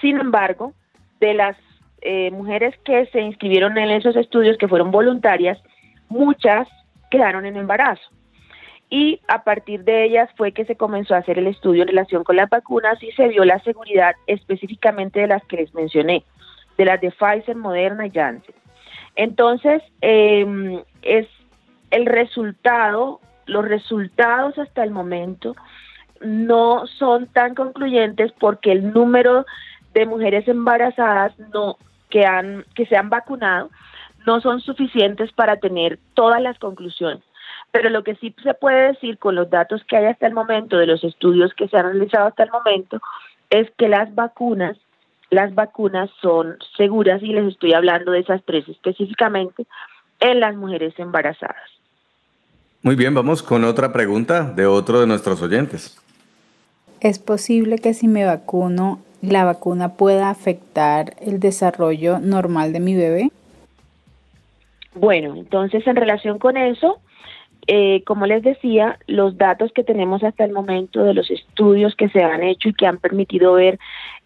[0.00, 0.72] Sin embargo,
[1.20, 1.54] de las
[2.00, 5.62] eh, mujeres que se inscribieron en esos estudios, que fueron voluntarias,
[6.08, 6.66] muchas
[7.10, 8.08] quedaron en embarazo.
[8.88, 12.24] Y a partir de ellas fue que se comenzó a hacer el estudio en relación
[12.24, 16.24] con las vacunas y se vio la seguridad específicamente de las que les mencioné,
[16.78, 18.54] de las de Pfizer, Moderna y Janssen.
[19.14, 21.28] Entonces, eh, es
[21.94, 25.54] el resultado, los resultados hasta el momento
[26.20, 29.46] no son tan concluyentes porque el número
[29.92, 31.76] de mujeres embarazadas no
[32.10, 33.70] que han que se han vacunado
[34.26, 37.22] no son suficientes para tener todas las conclusiones.
[37.70, 40.78] Pero lo que sí se puede decir con los datos que hay hasta el momento
[40.78, 43.00] de los estudios que se han realizado hasta el momento
[43.50, 44.76] es que las vacunas
[45.30, 49.66] las vacunas son seguras y les estoy hablando de esas tres específicamente
[50.20, 51.83] en las mujeres embarazadas.
[52.84, 55.98] Muy bien, vamos con otra pregunta de otro de nuestros oyentes.
[57.00, 62.94] ¿Es posible que si me vacuno, la vacuna pueda afectar el desarrollo normal de mi
[62.94, 63.30] bebé?
[64.94, 66.98] Bueno, entonces en relación con eso,
[67.68, 72.10] eh, como les decía, los datos que tenemos hasta el momento de los estudios que
[72.10, 73.78] se han hecho y que han permitido ver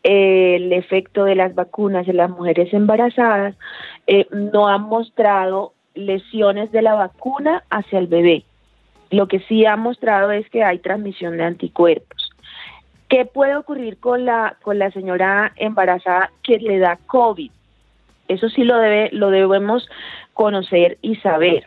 [0.03, 3.55] eh, el efecto de las vacunas en las mujeres embarazadas,
[4.09, 8.45] eh, no han mostrado lesiones de la vacuna hacia el bebé.
[9.11, 12.31] Lo que sí ha mostrado es que hay transmisión de anticuerpos.
[13.09, 17.51] ¿Qué puede ocurrir con la, con la señora embarazada que le da COVID?
[18.29, 19.89] Eso sí lo, debe, lo debemos
[20.35, 21.67] conocer y saber.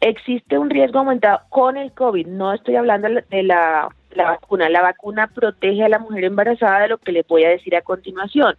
[0.00, 2.26] Existe un riesgo aumentado con el COVID.
[2.26, 4.68] No estoy hablando de la, la vacuna.
[4.68, 7.82] La vacuna protege a la mujer embarazada de lo que le voy a decir a
[7.82, 8.56] continuación.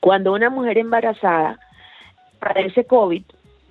[0.00, 1.58] Cuando una mujer embarazada
[2.38, 3.22] padece COVID,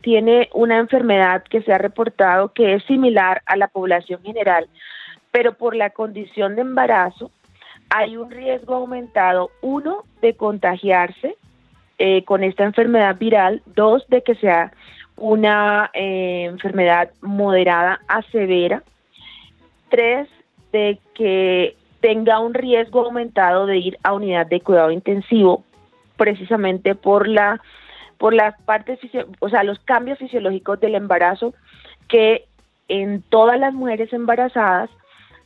[0.01, 4.67] tiene una enfermedad que se ha reportado que es similar a la población general,
[5.31, 7.31] pero por la condición de embarazo
[7.89, 11.35] hay un riesgo aumentado, uno, de contagiarse
[11.97, 14.71] eh, con esta enfermedad viral, dos, de que sea
[15.17, 18.83] una eh, enfermedad moderada a severa,
[19.89, 20.29] tres,
[20.71, 25.63] de que tenga un riesgo aumentado de ir a unidad de cuidado intensivo,
[26.15, 27.59] precisamente por la
[28.19, 28.99] por las partes,
[29.39, 31.55] o sea, los cambios fisiológicos del embarazo
[32.07, 32.45] que
[32.89, 34.89] en todas las mujeres embarazadas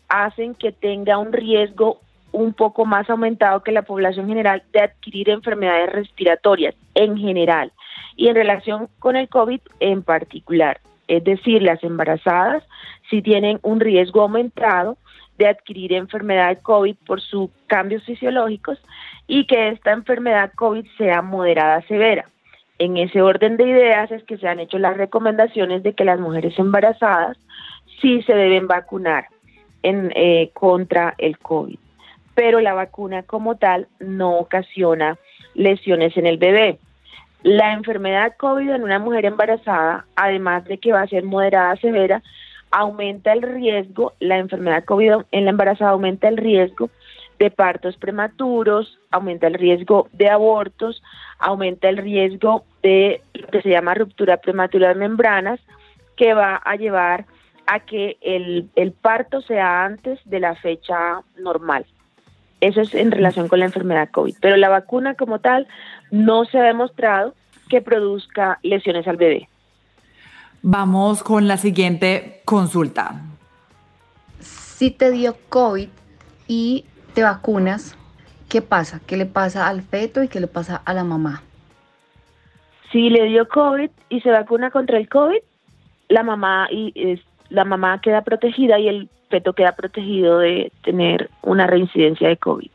[0.10, 2.00] hacen que tenga un riesgo
[2.32, 7.72] un poco más aumentado que la población general de adquirir enfermedades respiratorias en general
[8.16, 10.82] y en relación con el COVID en particular.
[11.08, 12.64] Es decir, las embarazadas
[13.10, 14.98] si tienen un riesgo aumentado
[15.38, 18.80] de adquirir enfermedad COVID por sus cambios fisiológicos
[19.28, 22.26] y que esta enfermedad COVID sea moderada severa.
[22.84, 26.20] En ese orden de ideas es que se han hecho las recomendaciones de que las
[26.20, 27.38] mujeres embarazadas
[28.02, 29.28] sí se deben vacunar
[29.84, 31.80] eh, contra el COVID,
[32.36, 35.18] pero la vacuna como tal no ocasiona
[35.54, 36.78] lesiones en el bebé.
[37.42, 42.22] La enfermedad COVID en una mujer embarazada, además de que va a ser moderada severa,
[42.70, 46.90] aumenta el riesgo, la enfermedad COVID en la embarazada aumenta el riesgo
[47.40, 51.02] de partos prematuros, aumenta el riesgo de abortos,
[51.40, 55.60] aumenta el riesgo de lo que se llama ruptura prematura de membranas,
[56.16, 57.26] que va a llevar
[57.66, 61.86] a que el, el parto sea antes de la fecha normal.
[62.62, 64.36] Eso es en relación con la enfermedad COVID.
[64.40, 65.68] Pero la vacuna como tal
[66.12, 67.34] no se ha demostrado
[67.70, 69.50] que produzca lesiones al bebé.
[70.62, 73.22] Vamos con la siguiente consulta.
[74.40, 75.90] Si te dio COVID
[76.48, 77.98] y te vacunas,
[78.50, 79.02] ¿qué pasa?
[79.06, 81.44] ¿Qué le pasa al feto y qué le pasa a la mamá?
[82.94, 85.40] Si le dio COVID y se vacuna contra el COVID,
[86.08, 87.20] la mamá y
[87.50, 92.70] la mamá queda protegida y el feto queda protegido de tener una reincidencia de COVID.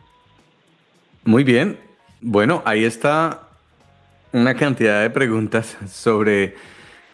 [1.24, 1.78] Muy bien.
[2.20, 3.42] Bueno, ahí está
[4.32, 6.56] una cantidad de preguntas sobre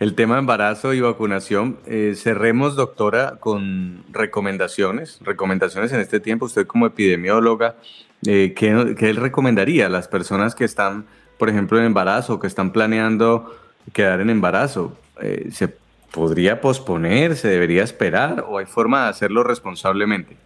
[0.01, 1.79] el tema embarazo y vacunación.
[1.87, 5.21] Eh, cerremos, doctora, con recomendaciones.
[5.23, 6.47] Recomendaciones en este tiempo.
[6.47, 7.77] Usted como epidemióloga,
[8.27, 11.07] eh, ¿qué, ¿qué, recomendaría a las personas que están,
[11.39, 13.55] por ejemplo, en embarazo, que están planeando
[13.93, 14.97] quedar en embarazo?
[15.21, 15.69] Eh, ¿Se
[16.13, 17.37] podría posponer?
[17.37, 18.45] ¿Se debería esperar?
[18.49, 20.37] ¿O hay forma de hacerlo responsablemente?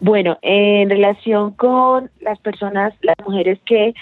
[0.00, 3.94] Bueno, en relación con las personas, las mujeres que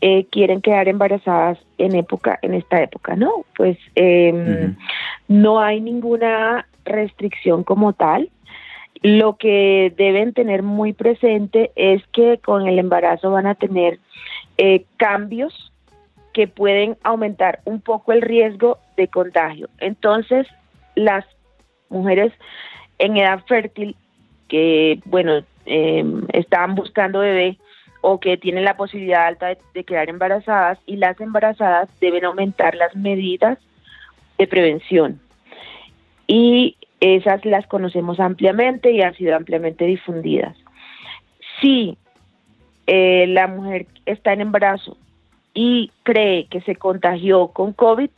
[0.00, 3.44] eh, quieren quedar embarazadas en época, en esta época, ¿no?
[3.56, 4.72] Pues eh,
[5.28, 8.30] no hay ninguna restricción como tal.
[9.02, 13.98] Lo que deben tener muy presente es que con el embarazo van a tener
[14.58, 15.72] eh, cambios
[16.32, 19.68] que pueden aumentar un poco el riesgo de contagio.
[19.78, 20.46] Entonces,
[20.94, 21.24] las
[21.88, 22.32] mujeres
[22.98, 23.96] en edad fértil
[24.48, 27.58] que, bueno, eh, están buscando bebé,
[28.06, 32.94] o que tienen la posibilidad alta de, quedar embarazadas y las embarazadas deben aumentar las
[32.94, 33.58] medidas
[34.36, 35.22] de prevención.
[36.26, 40.54] Y esas las conocemos ampliamente y han sido ampliamente difundidas.
[41.62, 41.96] Si
[42.86, 44.96] eh, la mujer está en embarazo
[45.54, 48.10] y cree que se contagió con COVID,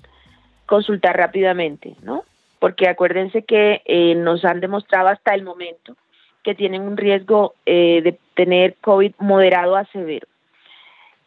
[0.67, 2.25] consultar rápidamente, ¿no?
[2.59, 5.95] Porque acuérdense que eh, nos han demostrado hasta el momento
[6.43, 10.27] que tienen un riesgo eh, de tener COVID moderado a severo.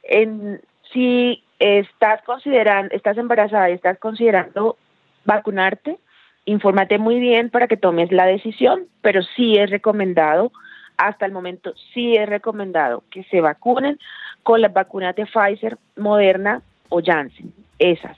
[0.03, 0.61] En,
[0.91, 4.77] si estás considerando, estás embarazada y estás considerando
[5.25, 5.99] vacunarte,
[6.45, 10.51] infórmate muy bien para que tomes la decisión, pero sí es recomendado,
[10.99, 13.97] hasta el momento sí es recomendado que se vacunen
[14.43, 18.17] con las vacunas de Pfizer, Moderna o Janssen, esas.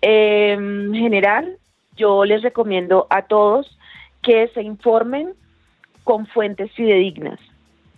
[0.00, 1.58] En general,
[1.96, 3.78] yo les recomiendo a todos
[4.22, 5.34] que se informen
[6.02, 7.38] con fuentes fidedignas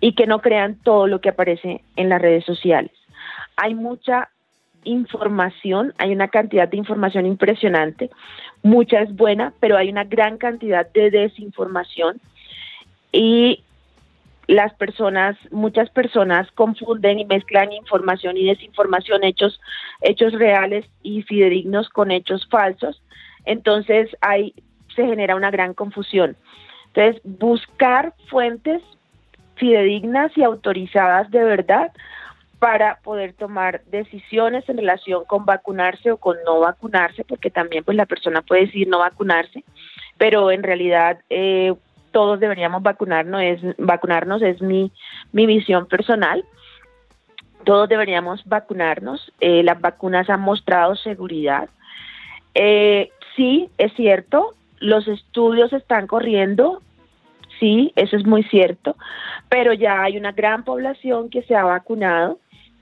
[0.01, 2.93] y que no crean todo lo que aparece en las redes sociales.
[3.57, 4.29] Hay mucha
[4.83, 8.11] información, hay una cantidad de información impresionante,
[8.65, 12.21] mucha es buena, pero hay una gran cantidad de desinformación
[13.13, 13.63] y
[14.51, 19.61] las personas, muchas personas confunden y mezclan información y desinformación, hechos,
[20.01, 23.01] hechos reales y fidedignos con hechos falsos.
[23.45, 24.53] Entonces ahí
[24.97, 26.37] se genera una gran confusión.
[26.89, 28.83] Entonces, buscar fuentes
[29.55, 31.93] fidedignas y autorizadas de verdad
[32.59, 37.97] para poder tomar decisiones en relación con vacunarse o con no vacunarse, porque también pues
[37.97, 39.63] la persona puede decir no vacunarse,
[40.19, 41.73] pero en realidad eh,
[42.13, 44.93] todos deberíamos vacunarnos, es, vacunarnos es mi,
[45.33, 46.45] mi visión personal.
[47.65, 49.33] Todos deberíamos vacunarnos.
[49.41, 51.69] Eh, las vacunas han mostrado seguridad.
[52.55, 56.83] Eh, sí, es cierto, los estudios están corriendo,
[57.59, 58.97] sí, eso es muy cierto,
[59.49, 62.39] pero ya hay una gran población que se ha vacunado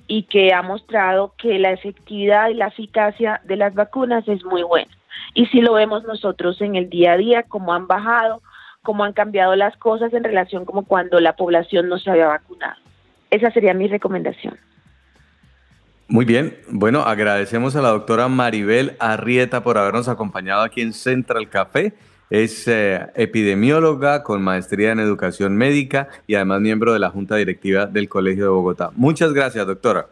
[0.07, 4.62] y que ha mostrado que la efectividad y la eficacia de las vacunas es muy
[4.62, 4.91] buena.
[5.35, 8.41] Y si lo vemos nosotros en el día a día, cómo han bajado,
[8.89, 12.76] cómo han cambiado las cosas en relación como cuando la población no se había vacunado.
[13.30, 14.57] Esa sería mi recomendación.
[16.09, 21.51] Muy bien, bueno, agradecemos a la doctora Maribel Arrieta por habernos acompañado aquí en Central
[21.51, 21.93] Café.
[22.30, 27.84] Es eh, epidemióloga con maestría en educación médica y además miembro de la Junta Directiva
[27.84, 28.89] del Colegio de Bogotá.
[28.97, 30.07] Muchas gracias, doctora.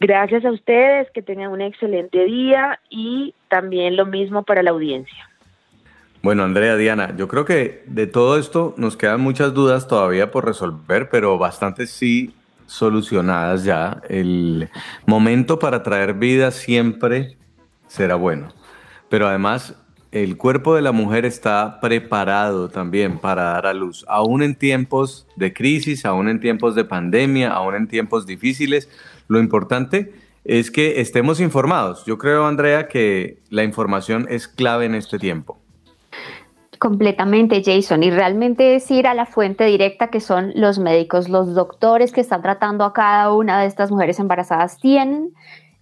[0.00, 5.28] Gracias a ustedes, que tengan un excelente día y también lo mismo para la audiencia.
[6.24, 10.46] Bueno, Andrea, Diana, yo creo que de todo esto nos quedan muchas dudas todavía por
[10.46, 14.00] resolver, pero bastantes sí solucionadas ya.
[14.08, 14.70] El
[15.04, 17.36] momento para traer vida siempre
[17.88, 18.48] será bueno.
[19.10, 19.74] Pero además,
[20.12, 25.26] el cuerpo de la mujer está preparado también para dar a luz, aún en tiempos
[25.36, 28.88] de crisis, aún en tiempos de pandemia, aún en tiempos difíciles.
[29.28, 30.14] Lo importante
[30.44, 32.06] es que estemos informados.
[32.06, 35.60] Yo creo, Andrea, que la información es clave en este tiempo.
[36.84, 38.02] Completamente, Jason.
[38.02, 42.20] Y realmente es ir a la fuente directa que son los médicos, los doctores que
[42.20, 45.32] están tratando a cada una de estas mujeres embarazadas tienen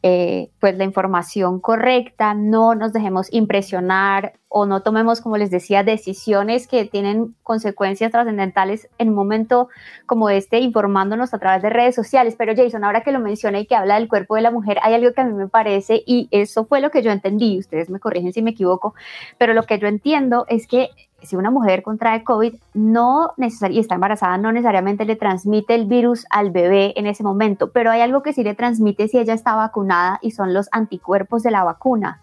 [0.05, 5.85] eh, pues la información correcta, no nos dejemos impresionar o no tomemos, como les decía,
[5.85, 9.69] decisiones que tienen consecuencias trascendentales en un momento
[10.07, 12.35] como este, informándonos a través de redes sociales.
[12.37, 14.95] Pero Jason, ahora que lo menciona y que habla del cuerpo de la mujer, hay
[14.95, 18.01] algo que a mí me parece, y eso fue lo que yo entendí, ustedes me
[18.01, 18.95] corrigen si me equivoco,
[19.39, 20.91] pero lo que yo entiendo es que
[21.23, 26.27] si una mujer contrae COVID no y está embarazada, no necesariamente le transmite el virus
[26.31, 29.55] al bebé en ese momento, pero hay algo que sí le transmite si ella está
[29.55, 32.21] vacunada y son los anticuerpos de la vacuna.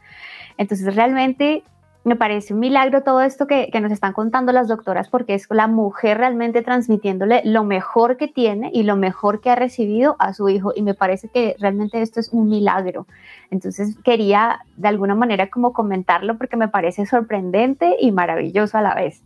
[0.58, 1.64] Entonces realmente
[2.04, 5.68] me parece un milagro todo esto que, nos están contando las doctoras porque es la
[5.68, 10.50] mujer realmente transmitiéndole lo mejor que tiene y lo mejor que ha recibido a su
[10.50, 13.06] hijo y me parece que realmente esto es un milagro.
[13.52, 18.96] Entonces quería de alguna manera como comentarlo porque me parece sorprendente y maravilloso a la
[18.96, 19.22] vez.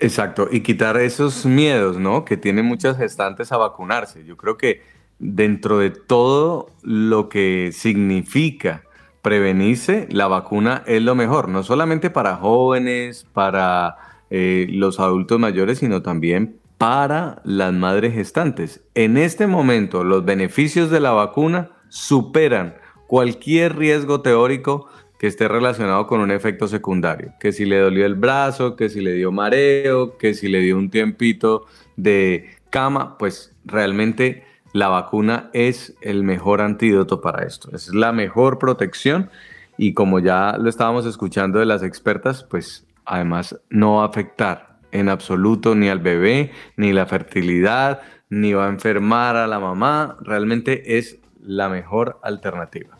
[0.00, 2.24] Exacto, y quitar esos miedos, ¿no?
[2.24, 4.24] Que tienen muchas gestantes a vacunarse.
[4.24, 4.82] Yo creo que
[5.18, 8.82] dentro de todo lo que significa
[9.26, 13.96] prevenirse, la vacuna es lo mejor, no solamente para jóvenes, para
[14.30, 18.84] eh, los adultos mayores, sino también para las madres gestantes.
[18.94, 22.76] En este momento, los beneficios de la vacuna superan
[23.08, 24.86] cualquier riesgo teórico
[25.18, 29.00] que esté relacionado con un efecto secundario, que si le dolió el brazo, que si
[29.00, 31.66] le dio mareo, que si le dio un tiempito
[31.96, 34.44] de cama, pues realmente
[34.76, 39.30] la vacuna es el mejor antídoto para esto, es la mejor protección
[39.78, 44.76] y como ya lo estábamos escuchando de las expertas, pues además no va a afectar
[44.92, 50.18] en absoluto ni al bebé, ni la fertilidad, ni va a enfermar a la mamá,
[50.20, 52.98] realmente es la mejor alternativa.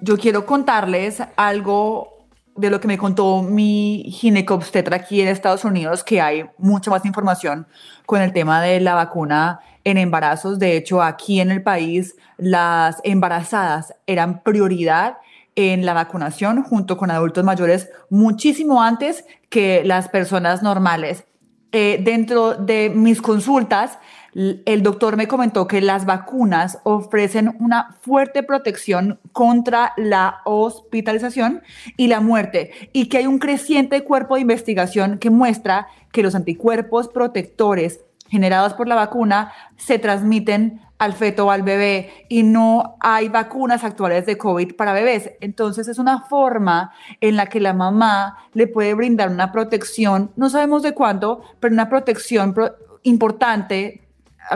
[0.00, 2.26] Yo quiero contarles algo
[2.56, 7.04] de lo que me contó mi ginecobstetra aquí en Estados Unidos, que hay mucha más
[7.04, 7.66] información
[8.06, 10.58] con el tema de la vacuna en embarazos.
[10.58, 15.18] De hecho, aquí en el país las embarazadas eran prioridad
[15.56, 21.24] en la vacunación junto con adultos mayores muchísimo antes que las personas normales.
[21.72, 23.98] Eh, dentro de mis consultas,
[24.34, 31.62] el doctor me comentó que las vacunas ofrecen una fuerte protección contra la hospitalización
[31.96, 36.34] y la muerte y que hay un creciente cuerpo de investigación que muestra que los
[36.34, 42.96] anticuerpos protectores generados por la vacuna se transmiten al feto o al bebé y no
[43.00, 45.30] hay vacunas actuales de COVID para bebés.
[45.40, 50.50] Entonces es una forma en la que la mamá le puede brindar una protección, no
[50.50, 52.54] sabemos de cuánto, pero una protección
[53.02, 54.08] importante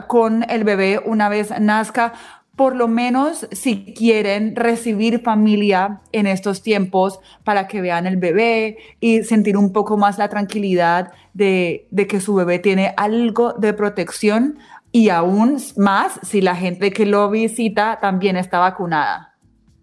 [0.07, 2.13] con el bebé una vez nazca
[2.57, 8.77] por lo menos si quieren recibir familia en estos tiempos para que vean el bebé
[9.01, 14.59] y sentir un poco más la tranquilidad de, que su bebé tiene algo de protección
[14.91, 19.35] y aún más si la gente que lo visita también está vacunada.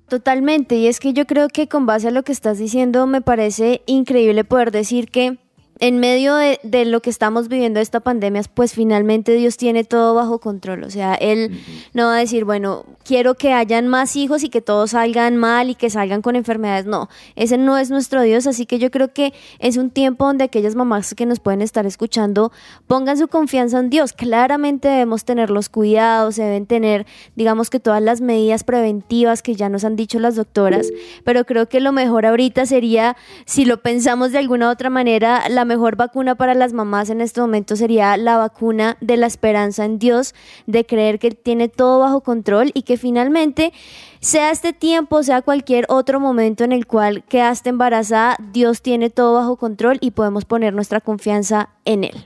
[0.08, 3.22] Totalmente, y es que yo creo que con base a lo que estás diciendo me
[3.22, 5.38] parece increíble poder decir que
[5.80, 10.40] en medio de, lo que estamos viviendo esta pandemia, pues finalmente Dios tiene todo bajo
[10.40, 10.84] control.
[10.84, 11.62] O sea, Él
[11.94, 15.70] no va a decir, bueno, quiero que hayan más hijos y que todos salgan mal
[15.70, 16.86] y que salgan con enfermedades.
[16.86, 17.08] No,
[17.38, 18.46] ese no es nuestro Dios.
[18.46, 21.86] Así que yo creo que es un tiempo donde aquellas mamás que nos pueden estar
[21.86, 22.52] escuchando
[22.86, 24.12] pongan su confianza en Dios.
[24.12, 27.06] Claramente debemos tener los cuidados, deben tener,
[27.38, 30.90] digamos que todas las medidas preventivas que ya nos han dicho las doctoras.
[31.24, 33.16] Pero creo que lo mejor ahorita sería,
[33.46, 37.40] si lo pensamos de alguna otra manera, la mejor vacuna para las mamás en este
[37.40, 40.34] momento sería la vacuna de la esperanza en Dios,
[40.66, 43.72] de creer que tiene todo bajo control y que finalmente,
[44.20, 49.36] sea este tiempo, sea cualquier otro momento en el cual quedaste embarazada, Dios tiene todo
[49.36, 52.26] bajo control y podemos poner nuestra confianza en Él.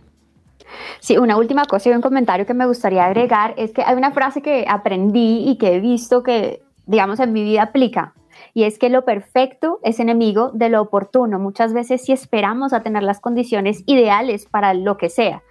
[1.01, 4.11] Sí, una última cosa y un comentario que me gustaría agregar es que hay una
[4.11, 8.13] frase que aprendí y que he visto que, digamos, en mi vida aplica.
[8.53, 11.39] Y es que lo perfecto es enemigo de lo oportuno.
[11.39, 15.41] Muchas veces si esperamos a tener las condiciones ideales para lo que sea,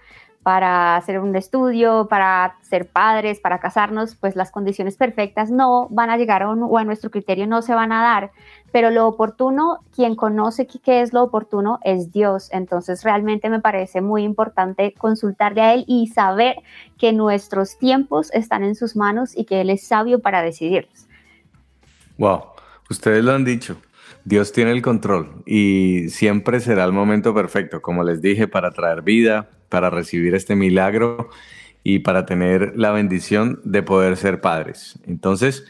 [0.43, 6.09] para hacer un estudio, para ser padres, para casarnos, pues las condiciones perfectas no van
[6.09, 8.31] a llegar a o a nuestro criterio no se van a dar.
[8.71, 12.49] Pero lo oportuno, quien conoce qué es lo oportuno es Dios.
[12.51, 16.57] Entonces realmente me parece muy importante consultarle a Él y saber
[16.97, 21.07] que nuestros tiempos están en sus manos y que Él es sabio para decidirlos.
[22.17, 22.52] Wow,
[22.89, 23.77] ustedes lo han dicho.
[24.25, 29.01] Dios tiene el control y siempre será el momento perfecto, como les dije, para traer
[29.01, 31.29] vida, para recibir este milagro
[31.83, 34.97] y para tener la bendición de poder ser padres.
[35.05, 35.65] Entonces,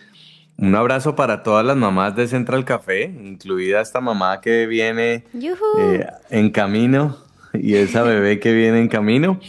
[0.58, 5.24] un abrazo para todas las mamás de Central Café, incluida esta mamá que viene
[5.80, 7.18] eh, en camino
[7.54, 9.40] y esa bebé que viene en camino.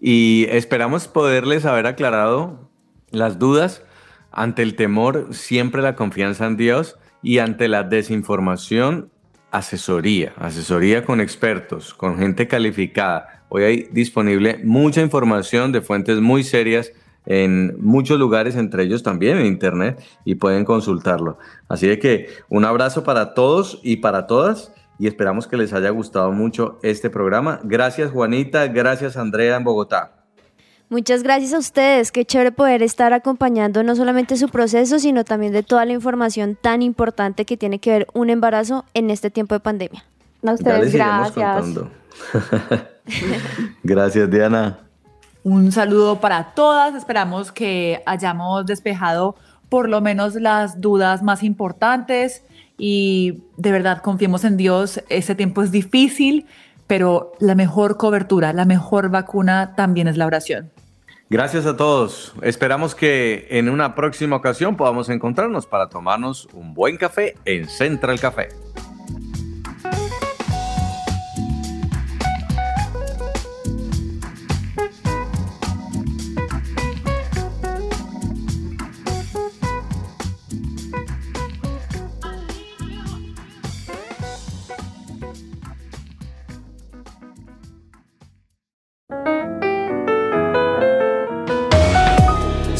[0.00, 2.70] Y esperamos poderles haber aclarado
[3.10, 3.82] las dudas
[4.30, 9.10] ante el temor, siempre la confianza en Dios y ante la desinformación,
[9.50, 16.42] asesoría, asesoría con expertos, con gente calificada Hoy hay disponible mucha información de fuentes muy
[16.42, 16.90] serias
[17.26, 21.36] en muchos lugares, entre ellos también en Internet, y pueden consultarlo.
[21.68, 26.32] Así que un abrazo para todos y para todas y esperamos que les haya gustado
[26.32, 27.60] mucho este programa.
[27.62, 30.21] Gracias Juanita, gracias Andrea en Bogotá.
[30.92, 35.54] Muchas gracias a ustedes, qué chévere poder estar acompañando no solamente su proceso, sino también
[35.54, 39.54] de toda la información tan importante que tiene que ver un embarazo en este tiempo
[39.54, 40.04] de pandemia.
[40.46, 41.64] A ustedes, gracias.
[43.82, 44.80] Gracias, Diana.
[45.42, 46.94] Un saludo para todas.
[46.94, 49.34] Esperamos que hayamos despejado
[49.70, 52.44] por lo menos las dudas más importantes
[52.76, 55.02] y de verdad confiemos en Dios.
[55.08, 56.44] Este tiempo es difícil,
[56.86, 60.70] pero la mejor cobertura, la mejor vacuna también es la oración.
[61.32, 62.34] Gracias a todos.
[62.42, 68.20] Esperamos que en una próxima ocasión podamos encontrarnos para tomarnos un buen café en Central
[68.20, 68.50] Café.